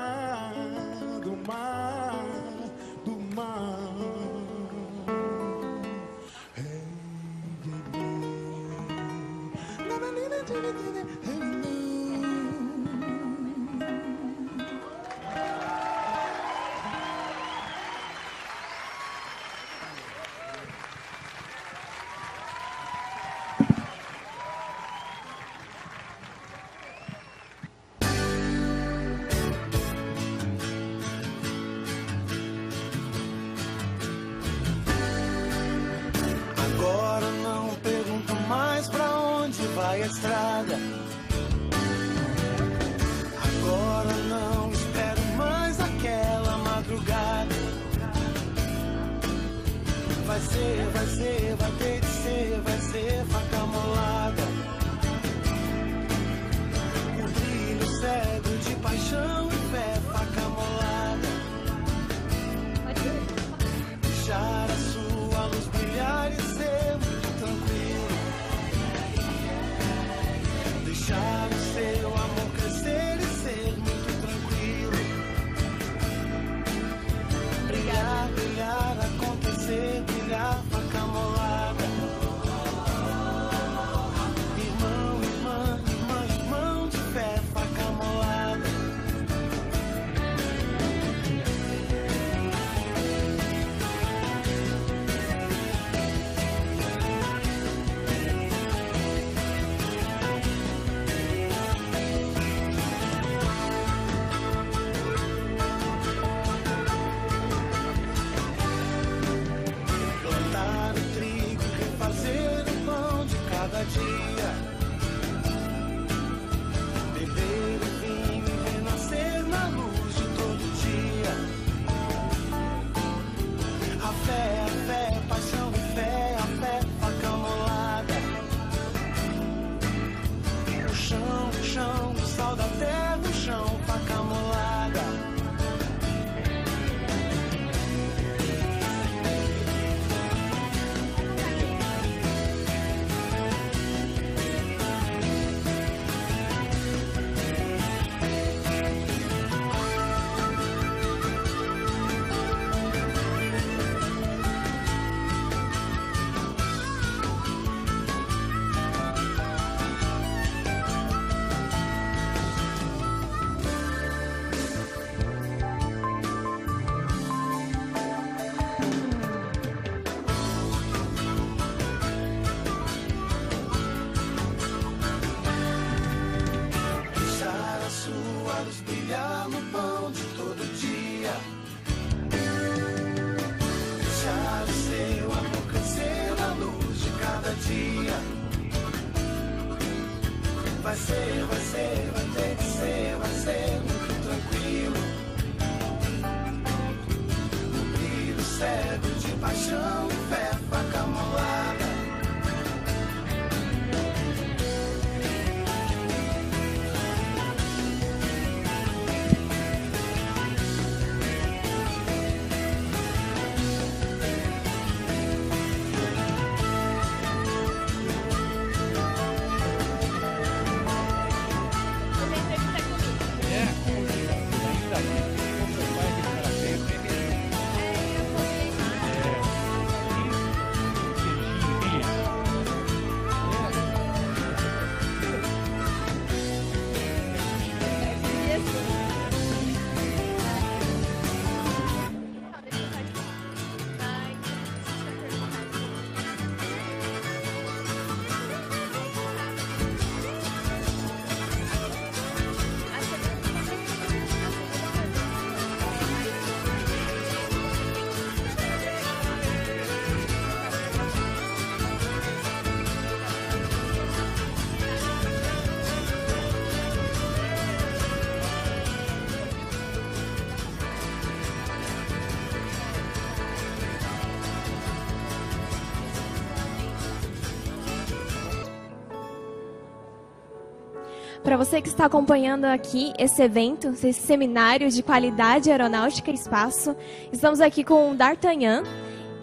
Para 281.47 281.57
você 281.57 281.81
que 281.81 281.87
está 281.87 282.07
acompanhando 282.07 282.65
aqui 282.65 283.13
esse 283.17 283.41
evento, 283.41 283.91
esse 283.91 284.15
seminário 284.15 284.91
de 284.91 285.01
qualidade 285.01 285.71
aeronáutica 285.71 286.33
e 286.33 286.35
espaço, 286.35 286.97
estamos 287.33 287.61
aqui 287.61 287.85
com 287.85 288.11
o 288.11 288.17
D'Artagnan, 288.17 288.83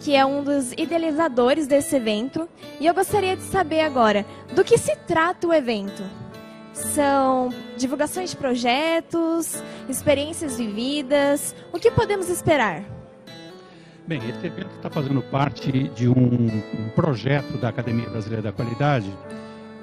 que 0.00 0.14
é 0.14 0.22
um 0.22 0.44
dos 0.44 0.72
idealizadores 0.72 1.66
desse 1.66 1.96
evento. 1.96 2.46
E 2.78 2.84
eu 2.84 2.92
gostaria 2.92 3.34
de 3.34 3.42
saber 3.44 3.80
agora 3.80 4.26
do 4.54 4.62
que 4.62 4.76
se 4.76 4.94
trata 5.06 5.46
o 5.46 5.54
evento. 5.54 6.02
São 6.74 7.48
divulgações 7.78 8.32
de 8.32 8.36
projetos, 8.36 9.62
experiências 9.88 10.58
vividas. 10.58 11.56
O 11.72 11.78
que 11.78 11.90
podemos 11.90 12.28
esperar? 12.28 12.84
Bem, 14.06 14.20
esse 14.28 14.46
evento 14.46 14.76
está 14.76 14.90
fazendo 14.90 15.22
parte 15.22 15.88
de 15.94 16.06
um, 16.06 16.12
um, 16.12 16.90
projeto 16.94 17.56
da 17.56 17.70
Academia 17.70 18.10
Brasileira 18.10 18.42
da 18.42 18.52
Qualidade 18.52 19.10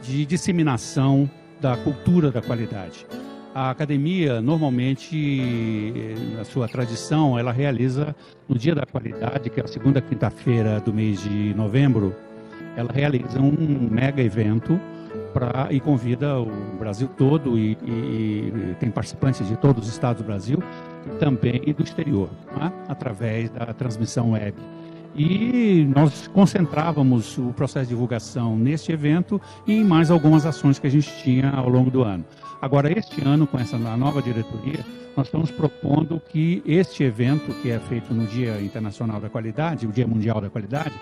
de 0.04 0.24
disseminação 0.24 1.28
da 1.62 1.78
cultura 1.78 2.32
da 2.32 2.42
qualidade. 2.42 3.06
A 3.54 3.70
academia, 3.70 4.42
normalmente, 4.42 6.16
na 6.36 6.44
sua 6.44 6.68
tradição, 6.68 7.38
ela 7.38 7.52
realiza 7.52 8.16
no 8.48 8.58
Dia 8.58 8.74
da 8.74 8.86
Qualidade, 8.86 9.50
que 9.50 9.60
é 9.60 9.64
a 9.64 9.68
segunda 9.68 10.02
quinta-feira 10.02 10.80
do 10.80 10.94
mês 10.94 11.22
de 11.22 11.54
novembro, 11.54 12.16
ela 12.78 12.92
realiza 12.92 13.40
um 13.40 13.90
mega 13.92 14.22
evento 14.22 14.80
pra, 15.34 15.68
e 15.70 15.82
convida 15.82 16.40
o 16.40 16.78
Brasil 16.80 17.10
todo 17.18 17.60
e, 17.60 17.78
e, 17.84 18.72
e 18.72 18.76
tem 18.80 18.90
participantes 18.90 19.46
de 19.46 19.58
todos 19.58 19.86
os 19.86 19.92
estados 19.92 20.24
do 20.24 20.26
Brasil 20.26 20.64
e 21.06 21.18
também 21.18 21.62
do 21.78 21.84
exterior, 21.84 22.30
né? 22.58 22.72
através 22.88 23.50
da 23.50 23.66
transmissão 23.74 24.32
web. 24.32 24.56
E 25.16 25.86
nós 25.94 26.28
concentrávamos 26.28 27.38
o 27.38 27.54
processo 27.54 27.86
de 27.86 27.90
divulgação 27.90 28.56
neste 28.58 28.92
evento 28.92 29.42
e 29.68 29.74
em 29.74 29.84
mais 29.84 30.10
algumas 30.10 30.46
ações 30.46 30.80
que 30.80 30.88
a 30.88 30.90
gente 30.90 31.12
tinha 31.22 31.50
ao 31.50 31.68
longo 31.68 31.92
do 31.92 32.04
ano. 32.04 32.24
Agora, 32.62 32.92
este 32.98 33.26
ano, 33.26 33.46
com 33.46 33.60
essa 33.60 33.78
nova 33.78 34.22
diretoria, 34.22 34.86
nós 35.16 35.28
estamos 35.28 35.52
propondo 35.52 36.22
que 36.30 36.64
este 36.66 37.04
evento, 37.04 37.54
que 37.62 37.70
é 37.70 37.80
feito 37.80 38.14
no 38.14 38.26
Dia 38.26 38.62
Internacional 38.62 39.20
da 39.20 39.30
Qualidade, 39.30 39.86
o 39.86 39.92
Dia 39.92 40.08
Mundial 40.08 40.40
da 40.40 40.50
Qualidade, 40.50 40.94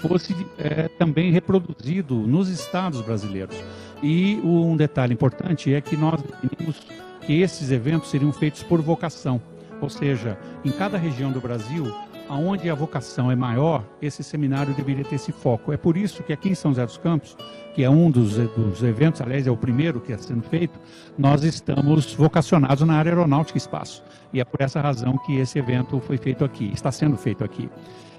fosse 0.00 0.34
é, 0.58 0.88
também 0.88 1.30
reproduzido 1.30 2.14
nos 2.14 2.48
estados 2.48 3.00
brasileiros. 3.00 3.56
E 4.02 4.40
um 4.42 4.76
detalhe 4.76 5.14
importante 5.14 5.72
é 5.72 5.80
que 5.80 5.96
nós 5.96 6.20
definimos 6.20 6.80
que 7.24 7.40
esses 7.40 7.70
eventos 7.70 8.10
seriam 8.10 8.32
feitos 8.32 8.62
por 8.62 8.82
vocação, 8.82 9.40
ou 9.80 9.88
seja, 9.88 10.38
em 10.64 10.70
cada 10.70 10.98
região 10.98 11.30
do 11.30 11.40
Brasil, 11.40 11.86
aonde 12.28 12.70
a 12.70 12.74
vocação 12.74 13.30
é 13.30 13.36
maior, 13.36 13.84
esse 14.00 14.22
seminário 14.22 14.74
deveria 14.74 15.04
ter 15.04 15.16
esse 15.16 15.32
foco. 15.32 15.72
É 15.72 15.76
por 15.76 15.96
isso 15.96 16.22
que 16.22 16.32
aqui 16.32 16.48
em 16.48 16.54
São 16.54 16.70
José 16.70 16.86
dos 16.86 16.98
Campos, 16.98 17.36
que 17.74 17.82
é 17.82 17.90
um 17.90 18.10
dos, 18.10 18.36
dos 18.36 18.82
eventos, 18.82 19.20
aliás, 19.20 19.46
é 19.46 19.50
o 19.50 19.56
primeiro 19.56 20.00
que 20.00 20.12
está 20.12 20.28
sendo 20.28 20.42
feito, 20.42 20.78
nós 21.18 21.42
estamos 21.44 22.14
vocacionados 22.14 22.86
na 22.86 22.94
área 22.94 23.10
aeronáutica 23.10 23.56
e 23.56 23.60
espaço. 23.60 24.02
E 24.32 24.40
é 24.40 24.44
por 24.44 24.60
essa 24.60 24.80
razão 24.80 25.18
que 25.18 25.36
esse 25.36 25.58
evento 25.58 26.00
foi 26.00 26.16
feito 26.16 26.44
aqui, 26.44 26.70
está 26.72 26.90
sendo 26.90 27.16
feito 27.16 27.44
aqui. 27.44 27.68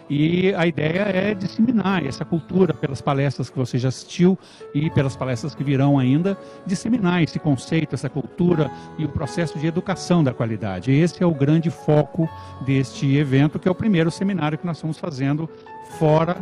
E 0.10 0.54
a 0.54 0.68
ideia 0.68 1.02
é 1.02 1.34
disseminar 1.34 2.06
essa 2.06 2.24
cultura 2.24 2.74
pelas 2.74 3.02
palestras 3.02 3.50
que 3.50 3.58
você 3.58 3.78
já 3.78 3.90
assistiu 3.90 4.38
e 4.74 4.90
pelas 4.92 5.16
palestras 5.16 5.56
que 5.56 5.64
virão 5.64 5.98
ainda, 5.98 6.38
disseminar 6.66 7.24
esse 7.24 7.40
conceito, 7.40 7.96
essa 7.96 8.10
cultura 8.10 8.70
e 9.00 9.06
o 9.06 9.10
processo 9.10 9.58
de 9.58 9.66
educação 9.66 10.24
da 10.24 10.34
qualidade. 10.34 10.92
Esse 10.92 11.24
é 11.24 11.26
o 11.26 11.34
grande 11.34 11.72
foco 11.72 12.30
deste 12.66 13.16
evento, 13.16 13.58
que 13.58 13.68
é 13.68 13.72
o 13.72 13.76
primeiro 13.76 14.12
seminário 14.12 14.58
que 14.58 14.66
nós 14.66 14.78
estamos 14.78 15.00
fazendo 15.00 15.50
fora 15.98 16.38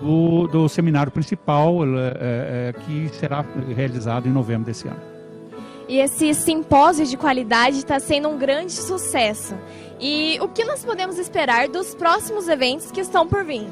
do, 0.00 0.46
do 0.46 0.68
seminário 0.68 1.10
principal, 1.10 1.84
é, 1.84 2.70
é, 2.70 2.74
que 2.84 3.08
será 3.14 3.44
realizado 3.74 4.28
em 4.28 4.32
novembro 4.32 4.66
desse 4.66 4.86
ano. 4.86 5.17
E 5.88 5.98
esse 5.98 6.34
simpósio 6.34 7.06
de 7.06 7.16
qualidade 7.16 7.78
está 7.78 7.98
sendo 7.98 8.28
um 8.28 8.36
grande 8.36 8.72
sucesso. 8.72 9.54
E 9.98 10.38
o 10.40 10.48
que 10.48 10.62
nós 10.62 10.84
podemos 10.84 11.18
esperar 11.18 11.66
dos 11.68 11.94
próximos 11.94 12.46
eventos 12.46 12.90
que 12.92 13.00
estão 13.00 13.26
por 13.26 13.42
vir? 13.42 13.66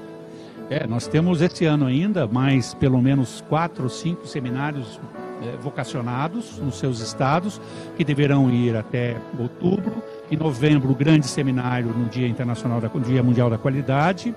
É, 0.71 0.87
nós 0.87 1.07
temos 1.07 1.43
esse 1.43 1.65
ano 1.67 1.87
ainda 1.87 2.27
mais 2.27 2.75
pelo 2.75 3.01
menos 3.01 3.45
quatro 3.49 3.85
ou 3.85 3.91
cinco 3.91 4.27
seminários 4.27 4.99
é, 5.43 5.57
vocacionados 5.59 6.59
nos 6.59 6.79
seus 6.79 7.01
estados, 7.01 7.61
que 7.97 8.03
deverão 8.03 8.51
ir 8.51 8.75
até 8.75 9.17
outubro. 9.39 10.03
Em 10.31 10.37
novembro, 10.37 10.91
o 10.91 10.95
grande 10.95 11.27
seminário 11.29 11.89
no 11.89 12.07
Dia 12.07 12.27
Internacional 12.27 12.81
da 12.81 12.89
Dia 12.89 13.23
Mundial 13.23 13.51
da 13.51 13.59
Qualidade. 13.59 14.35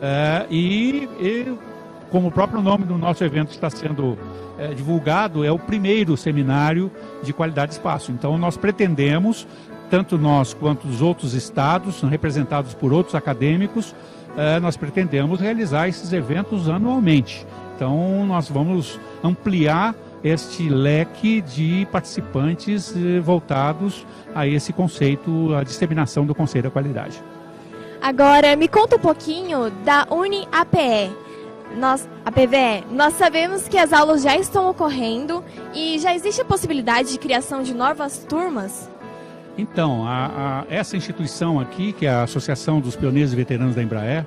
É, 0.00 0.46
e, 0.50 1.08
e, 1.18 1.58
como 2.10 2.28
o 2.28 2.30
próprio 2.30 2.60
nome 2.60 2.84
do 2.84 2.98
nosso 2.98 3.24
evento 3.24 3.50
está 3.50 3.70
sendo 3.70 4.18
é, 4.62 4.74
divulgado, 4.74 5.44
é 5.44 5.50
o 5.50 5.58
primeiro 5.58 6.16
seminário 6.16 6.90
de 7.22 7.32
qualidade 7.32 7.70
de 7.70 7.78
espaço. 7.78 8.12
Então, 8.12 8.38
nós 8.38 8.56
pretendemos 8.56 9.46
tanto 9.92 10.16
nós 10.16 10.54
quanto 10.54 10.88
os 10.88 11.02
outros 11.02 11.34
estados, 11.34 12.00
representados 12.00 12.72
por 12.72 12.94
outros 12.94 13.14
acadêmicos, 13.14 13.94
eh, 14.38 14.58
nós 14.58 14.74
pretendemos 14.74 15.38
realizar 15.38 15.86
esses 15.86 16.14
eventos 16.14 16.66
anualmente. 16.66 17.46
Então, 17.76 18.24
nós 18.24 18.48
vamos 18.48 18.98
ampliar 19.22 19.94
este 20.24 20.66
leque 20.68 21.42
de 21.42 21.86
participantes 21.92 22.94
eh, 22.96 23.20
voltados 23.20 24.06
a 24.34 24.46
esse 24.46 24.72
conceito, 24.72 25.54
a 25.54 25.62
disseminação 25.62 26.24
do 26.24 26.34
conceito 26.34 26.64
da 26.64 26.70
qualidade. 26.70 27.22
Agora, 28.00 28.56
me 28.56 28.68
conta 28.68 28.96
um 28.96 29.00
pouquinho 29.00 29.70
da 29.84 30.06
UniAPE. 30.10 31.21
Nós, 31.76 32.08
a 32.24 32.30
PVE, 32.30 32.84
nós 32.90 33.14
sabemos 33.14 33.66
que 33.66 33.78
as 33.78 33.92
aulas 33.92 34.22
já 34.22 34.36
estão 34.36 34.68
ocorrendo 34.68 35.42
e 35.74 35.98
já 35.98 36.14
existe 36.14 36.40
a 36.40 36.44
possibilidade 36.44 37.12
de 37.12 37.18
criação 37.18 37.62
de 37.62 37.74
novas 37.74 38.18
turmas? 38.28 38.90
Então, 39.56 40.06
a, 40.06 40.26
a, 40.26 40.64
essa 40.68 40.96
instituição 40.96 41.60
aqui, 41.60 41.92
que 41.92 42.06
é 42.06 42.10
a 42.10 42.22
Associação 42.22 42.80
dos 42.80 42.96
Pioneiros 42.96 43.32
e 43.32 43.36
Veteranos 43.36 43.74
da 43.74 43.82
Embraer, 43.82 44.26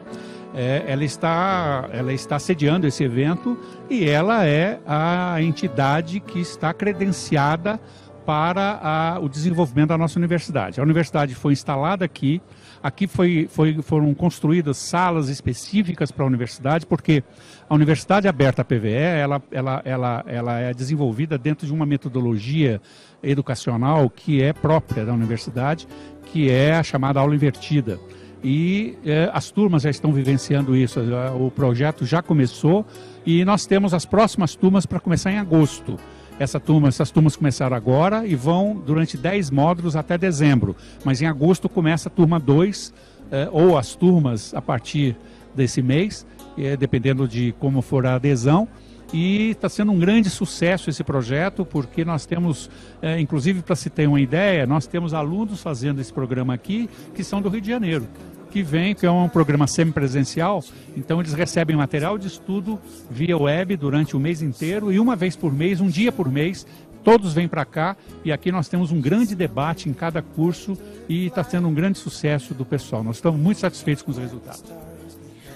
é, 0.55 0.83
ela, 0.87 1.03
está, 1.03 1.89
ela 1.91 2.13
está 2.13 2.39
sediando 2.39 2.87
esse 2.87 3.03
evento 3.03 3.57
e 3.89 4.07
ela 4.07 4.45
é 4.45 4.79
a 4.85 5.41
entidade 5.41 6.19
que 6.19 6.39
está 6.39 6.73
credenciada 6.73 7.79
para 8.25 8.79
a, 8.81 9.19
o 9.19 9.27
desenvolvimento 9.27 9.89
da 9.89 9.97
nossa 9.97 10.17
universidade. 10.17 10.79
A 10.79 10.83
universidade 10.83 11.35
foi 11.35 11.53
instalada 11.53 12.05
aqui, 12.05 12.41
aqui 12.85 13.07
foi, 13.07 13.47
foi, 13.49 13.81
foram 13.81 14.13
construídas 14.13 14.77
salas 14.77 15.27
específicas 15.27 16.11
para 16.11 16.23
a 16.23 16.27
universidade, 16.27 16.85
porque 16.85 17.23
a 17.67 17.73
Universidade 17.73 18.27
Aberta 18.27 18.63
PVE 18.63 18.89
ela, 18.89 19.41
ela, 19.51 19.81
ela, 19.83 20.23
ela 20.27 20.59
é 20.59 20.71
desenvolvida 20.71 21.35
dentro 21.35 21.65
de 21.65 21.73
uma 21.73 21.83
metodologia 21.83 22.79
educacional 23.23 24.07
que 24.07 24.39
é 24.39 24.53
própria 24.53 25.03
da 25.03 25.13
universidade, 25.13 25.87
que 26.31 26.51
é 26.51 26.75
a 26.75 26.83
chamada 26.83 27.19
aula 27.19 27.33
invertida. 27.33 27.99
E 28.43 28.95
é, 29.03 29.31
as 29.33 29.49
turmas 29.49 29.81
já 29.81 29.89
estão 29.89 30.13
vivenciando 30.13 30.75
isso, 30.75 30.99
o 31.39 31.49
projeto 31.49 32.05
já 32.05 32.21
começou 32.21 32.85
e 33.25 33.43
nós 33.43 33.65
temos 33.65 33.95
as 33.95 34.05
próximas 34.05 34.53
turmas 34.53 34.85
para 34.85 34.99
começar 34.99 35.31
em 35.31 35.39
agosto. 35.39 35.97
Essa 36.37 36.59
turma, 36.59 36.89
essas 36.89 37.11
turmas 37.11 37.35
começaram 37.35 37.77
agora 37.77 38.27
e 38.27 38.35
vão 38.35 38.75
durante 38.85 39.17
10 39.17 39.51
módulos 39.51 39.95
até 39.95 40.17
dezembro. 40.17 40.75
Mas 41.03 41.21
em 41.21 41.27
agosto 41.27 41.69
começa 41.69 42.09
a 42.09 42.11
turma 42.11 42.39
2, 42.39 42.93
é, 43.31 43.47
ou 43.51 43.77
as 43.77 43.95
turmas 43.95 44.53
a 44.53 44.61
partir 44.61 45.15
desse 45.55 45.81
mês, 45.81 46.27
é, 46.57 46.75
dependendo 46.75 47.25
de 47.25 47.53
como 47.57 47.81
for 47.81 48.05
a 48.05 48.15
adesão. 48.15 48.67
E 49.13 49.51
está 49.51 49.69
sendo 49.69 49.93
um 49.93 49.99
grande 49.99 50.29
sucesso 50.29 50.89
esse 50.89 51.03
projeto, 51.03 51.63
porque 51.63 52.03
nós 52.03 52.25
temos, 52.25 52.69
é, 53.01 53.17
inclusive 53.17 53.61
para 53.61 53.75
se 53.75 53.89
ter 53.89 54.07
uma 54.07 54.19
ideia, 54.19 54.67
nós 54.67 54.87
temos 54.87 55.13
alunos 55.13 55.61
fazendo 55.61 56.01
esse 56.01 56.11
programa 56.11 56.53
aqui 56.53 56.89
que 57.13 57.23
são 57.23 57.41
do 57.41 57.47
Rio 57.47 57.61
de 57.61 57.69
Janeiro 57.69 58.07
que 58.55 58.63
vem, 58.63 58.95
que 58.95 59.05
é 59.05 59.11
um 59.11 59.27
programa 59.27 59.67
semipresencial, 59.67 60.63
então 60.95 61.19
eles 61.19 61.33
recebem 61.33 61.75
material 61.75 62.17
de 62.17 62.27
estudo 62.27 62.79
via 63.11 63.37
web 63.37 63.75
durante 63.75 64.15
o 64.15 64.19
mês 64.19 64.41
inteiro 64.41 64.93
e 64.93 64.97
uma 64.97 65.13
vez 65.13 65.35
por 65.35 65.51
mês, 65.51 65.81
um 65.81 65.89
dia 65.89 66.09
por 66.09 66.31
mês, 66.31 66.65
todos 67.03 67.33
vêm 67.33 67.49
para 67.49 67.65
cá 67.65 67.97
e 68.23 68.31
aqui 68.31 68.53
nós 68.53 68.69
temos 68.69 68.93
um 68.93 69.01
grande 69.01 69.35
debate 69.35 69.89
em 69.89 69.93
cada 69.93 70.21
curso 70.21 70.77
e 71.09 71.25
está 71.25 71.43
sendo 71.43 71.67
um 71.67 71.73
grande 71.73 71.97
sucesso 71.97 72.53
do 72.53 72.63
pessoal. 72.63 73.03
Nós 73.03 73.17
estamos 73.17 73.37
muito 73.37 73.59
satisfeitos 73.59 74.01
com 74.01 74.11
os 74.11 74.17
resultados. 74.17 74.63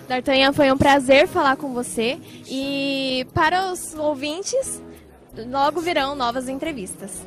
D'Artagnan, 0.10 0.52
foi 0.52 0.70
um 0.70 0.78
prazer 0.78 1.26
falar 1.26 1.56
com 1.56 1.74
você. 1.74 2.20
E 2.50 3.26
para 3.34 3.72
os 3.72 3.94
ouvintes, 3.94 4.82
logo 5.50 5.80
virão 5.80 6.16
novas 6.16 6.50
entrevistas. 6.50 7.26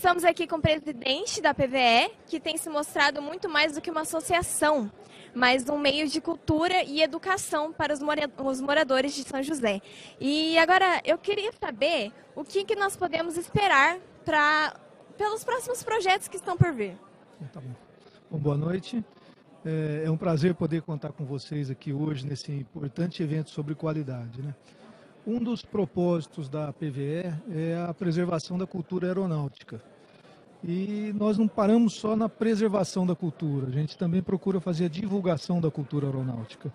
Estamos 0.00 0.24
aqui 0.24 0.46
com 0.46 0.56
o 0.56 0.62
presidente 0.62 1.42
da 1.42 1.52
PVE, 1.52 2.10
que 2.26 2.40
tem 2.40 2.56
se 2.56 2.70
mostrado 2.70 3.20
muito 3.20 3.50
mais 3.50 3.74
do 3.74 3.82
que 3.82 3.90
uma 3.90 4.00
associação, 4.00 4.90
mas 5.34 5.68
um 5.68 5.76
meio 5.76 6.08
de 6.08 6.22
cultura 6.22 6.82
e 6.84 7.02
educação 7.02 7.70
para 7.70 7.92
os, 7.92 8.00
mora 8.00 8.22
os 8.42 8.62
moradores 8.62 9.14
de 9.14 9.24
São 9.24 9.42
José. 9.42 9.82
E 10.18 10.56
agora 10.56 11.02
eu 11.04 11.18
queria 11.18 11.52
saber 11.52 12.14
o 12.34 12.42
que, 12.42 12.64
que 12.64 12.74
nós 12.74 12.96
podemos 12.96 13.36
esperar 13.36 13.98
pra, 14.24 14.74
pelos 15.18 15.44
próximos 15.44 15.82
projetos 15.82 16.28
que 16.28 16.36
estão 16.36 16.56
por 16.56 16.72
vir. 16.72 16.96
Tá 17.52 17.60
bom. 17.60 17.74
bom 18.30 18.38
boa 18.38 18.56
noite. 18.56 19.04
É, 19.66 20.04
é 20.06 20.10
um 20.10 20.16
prazer 20.16 20.54
poder 20.54 20.80
contar 20.80 21.12
com 21.12 21.26
vocês 21.26 21.70
aqui 21.70 21.92
hoje 21.92 22.26
nesse 22.26 22.50
importante 22.50 23.22
evento 23.22 23.50
sobre 23.50 23.74
qualidade. 23.74 24.40
Né? 24.40 24.54
Um 25.26 25.38
dos 25.38 25.62
propósitos 25.62 26.48
da 26.48 26.72
PVE 26.72 27.34
é 27.52 27.86
a 27.86 27.92
preservação 27.92 28.56
da 28.56 28.66
cultura 28.66 29.06
aeronáutica. 29.06 29.82
E 30.64 31.12
nós 31.14 31.36
não 31.36 31.46
paramos 31.46 31.94
só 31.94 32.16
na 32.16 32.28
preservação 32.28 33.06
da 33.06 33.14
cultura, 33.14 33.66
a 33.68 33.70
gente 33.70 33.96
também 33.96 34.22
procura 34.22 34.60
fazer 34.60 34.86
a 34.86 34.88
divulgação 34.88 35.60
da 35.60 35.70
cultura 35.70 36.06
aeronáutica. 36.06 36.72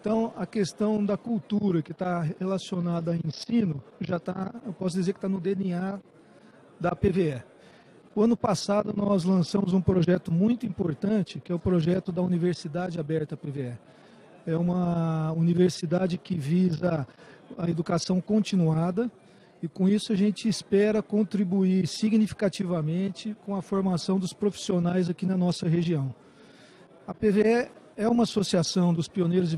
Então, 0.00 0.32
a 0.36 0.46
questão 0.46 1.04
da 1.04 1.16
cultura 1.16 1.82
que 1.82 1.92
está 1.92 2.22
relacionada 2.38 3.12
a 3.12 3.16
ensino, 3.16 3.82
já 4.00 4.16
está, 4.16 4.52
eu 4.66 4.72
posso 4.72 4.96
dizer 4.96 5.12
que 5.12 5.18
está 5.18 5.28
no 5.28 5.40
DNA 5.40 6.00
da 6.80 6.94
PVE. 6.94 7.42
O 8.14 8.22
ano 8.22 8.36
passado 8.36 8.92
nós 8.96 9.24
lançamos 9.24 9.72
um 9.72 9.80
projeto 9.80 10.32
muito 10.32 10.66
importante, 10.66 11.40
que 11.40 11.50
é 11.50 11.54
o 11.54 11.58
projeto 11.58 12.12
da 12.12 12.20
Universidade 12.20 12.98
Aberta 12.98 13.36
PVE. 13.36 13.78
É 14.44 14.56
uma 14.56 15.32
universidade 15.32 16.18
que 16.18 16.36
visa 16.36 17.06
a 17.58 17.68
educação 17.68 18.20
continuada 18.20 19.10
e 19.62 19.68
com 19.68 19.88
isso 19.88 20.12
a 20.12 20.16
gente 20.16 20.48
espera 20.48 21.02
contribuir 21.02 21.86
significativamente 21.86 23.36
com 23.46 23.54
a 23.54 23.62
formação 23.62 24.18
dos 24.18 24.32
profissionais 24.32 25.08
aqui 25.08 25.24
na 25.24 25.36
nossa 25.36 25.68
região. 25.68 26.12
A 27.06 27.14
PVE 27.14 27.70
é 27.96 28.08
uma 28.08 28.24
associação 28.24 28.92
dos 28.92 29.06
pioneiros 29.06 29.50
de 29.50 29.56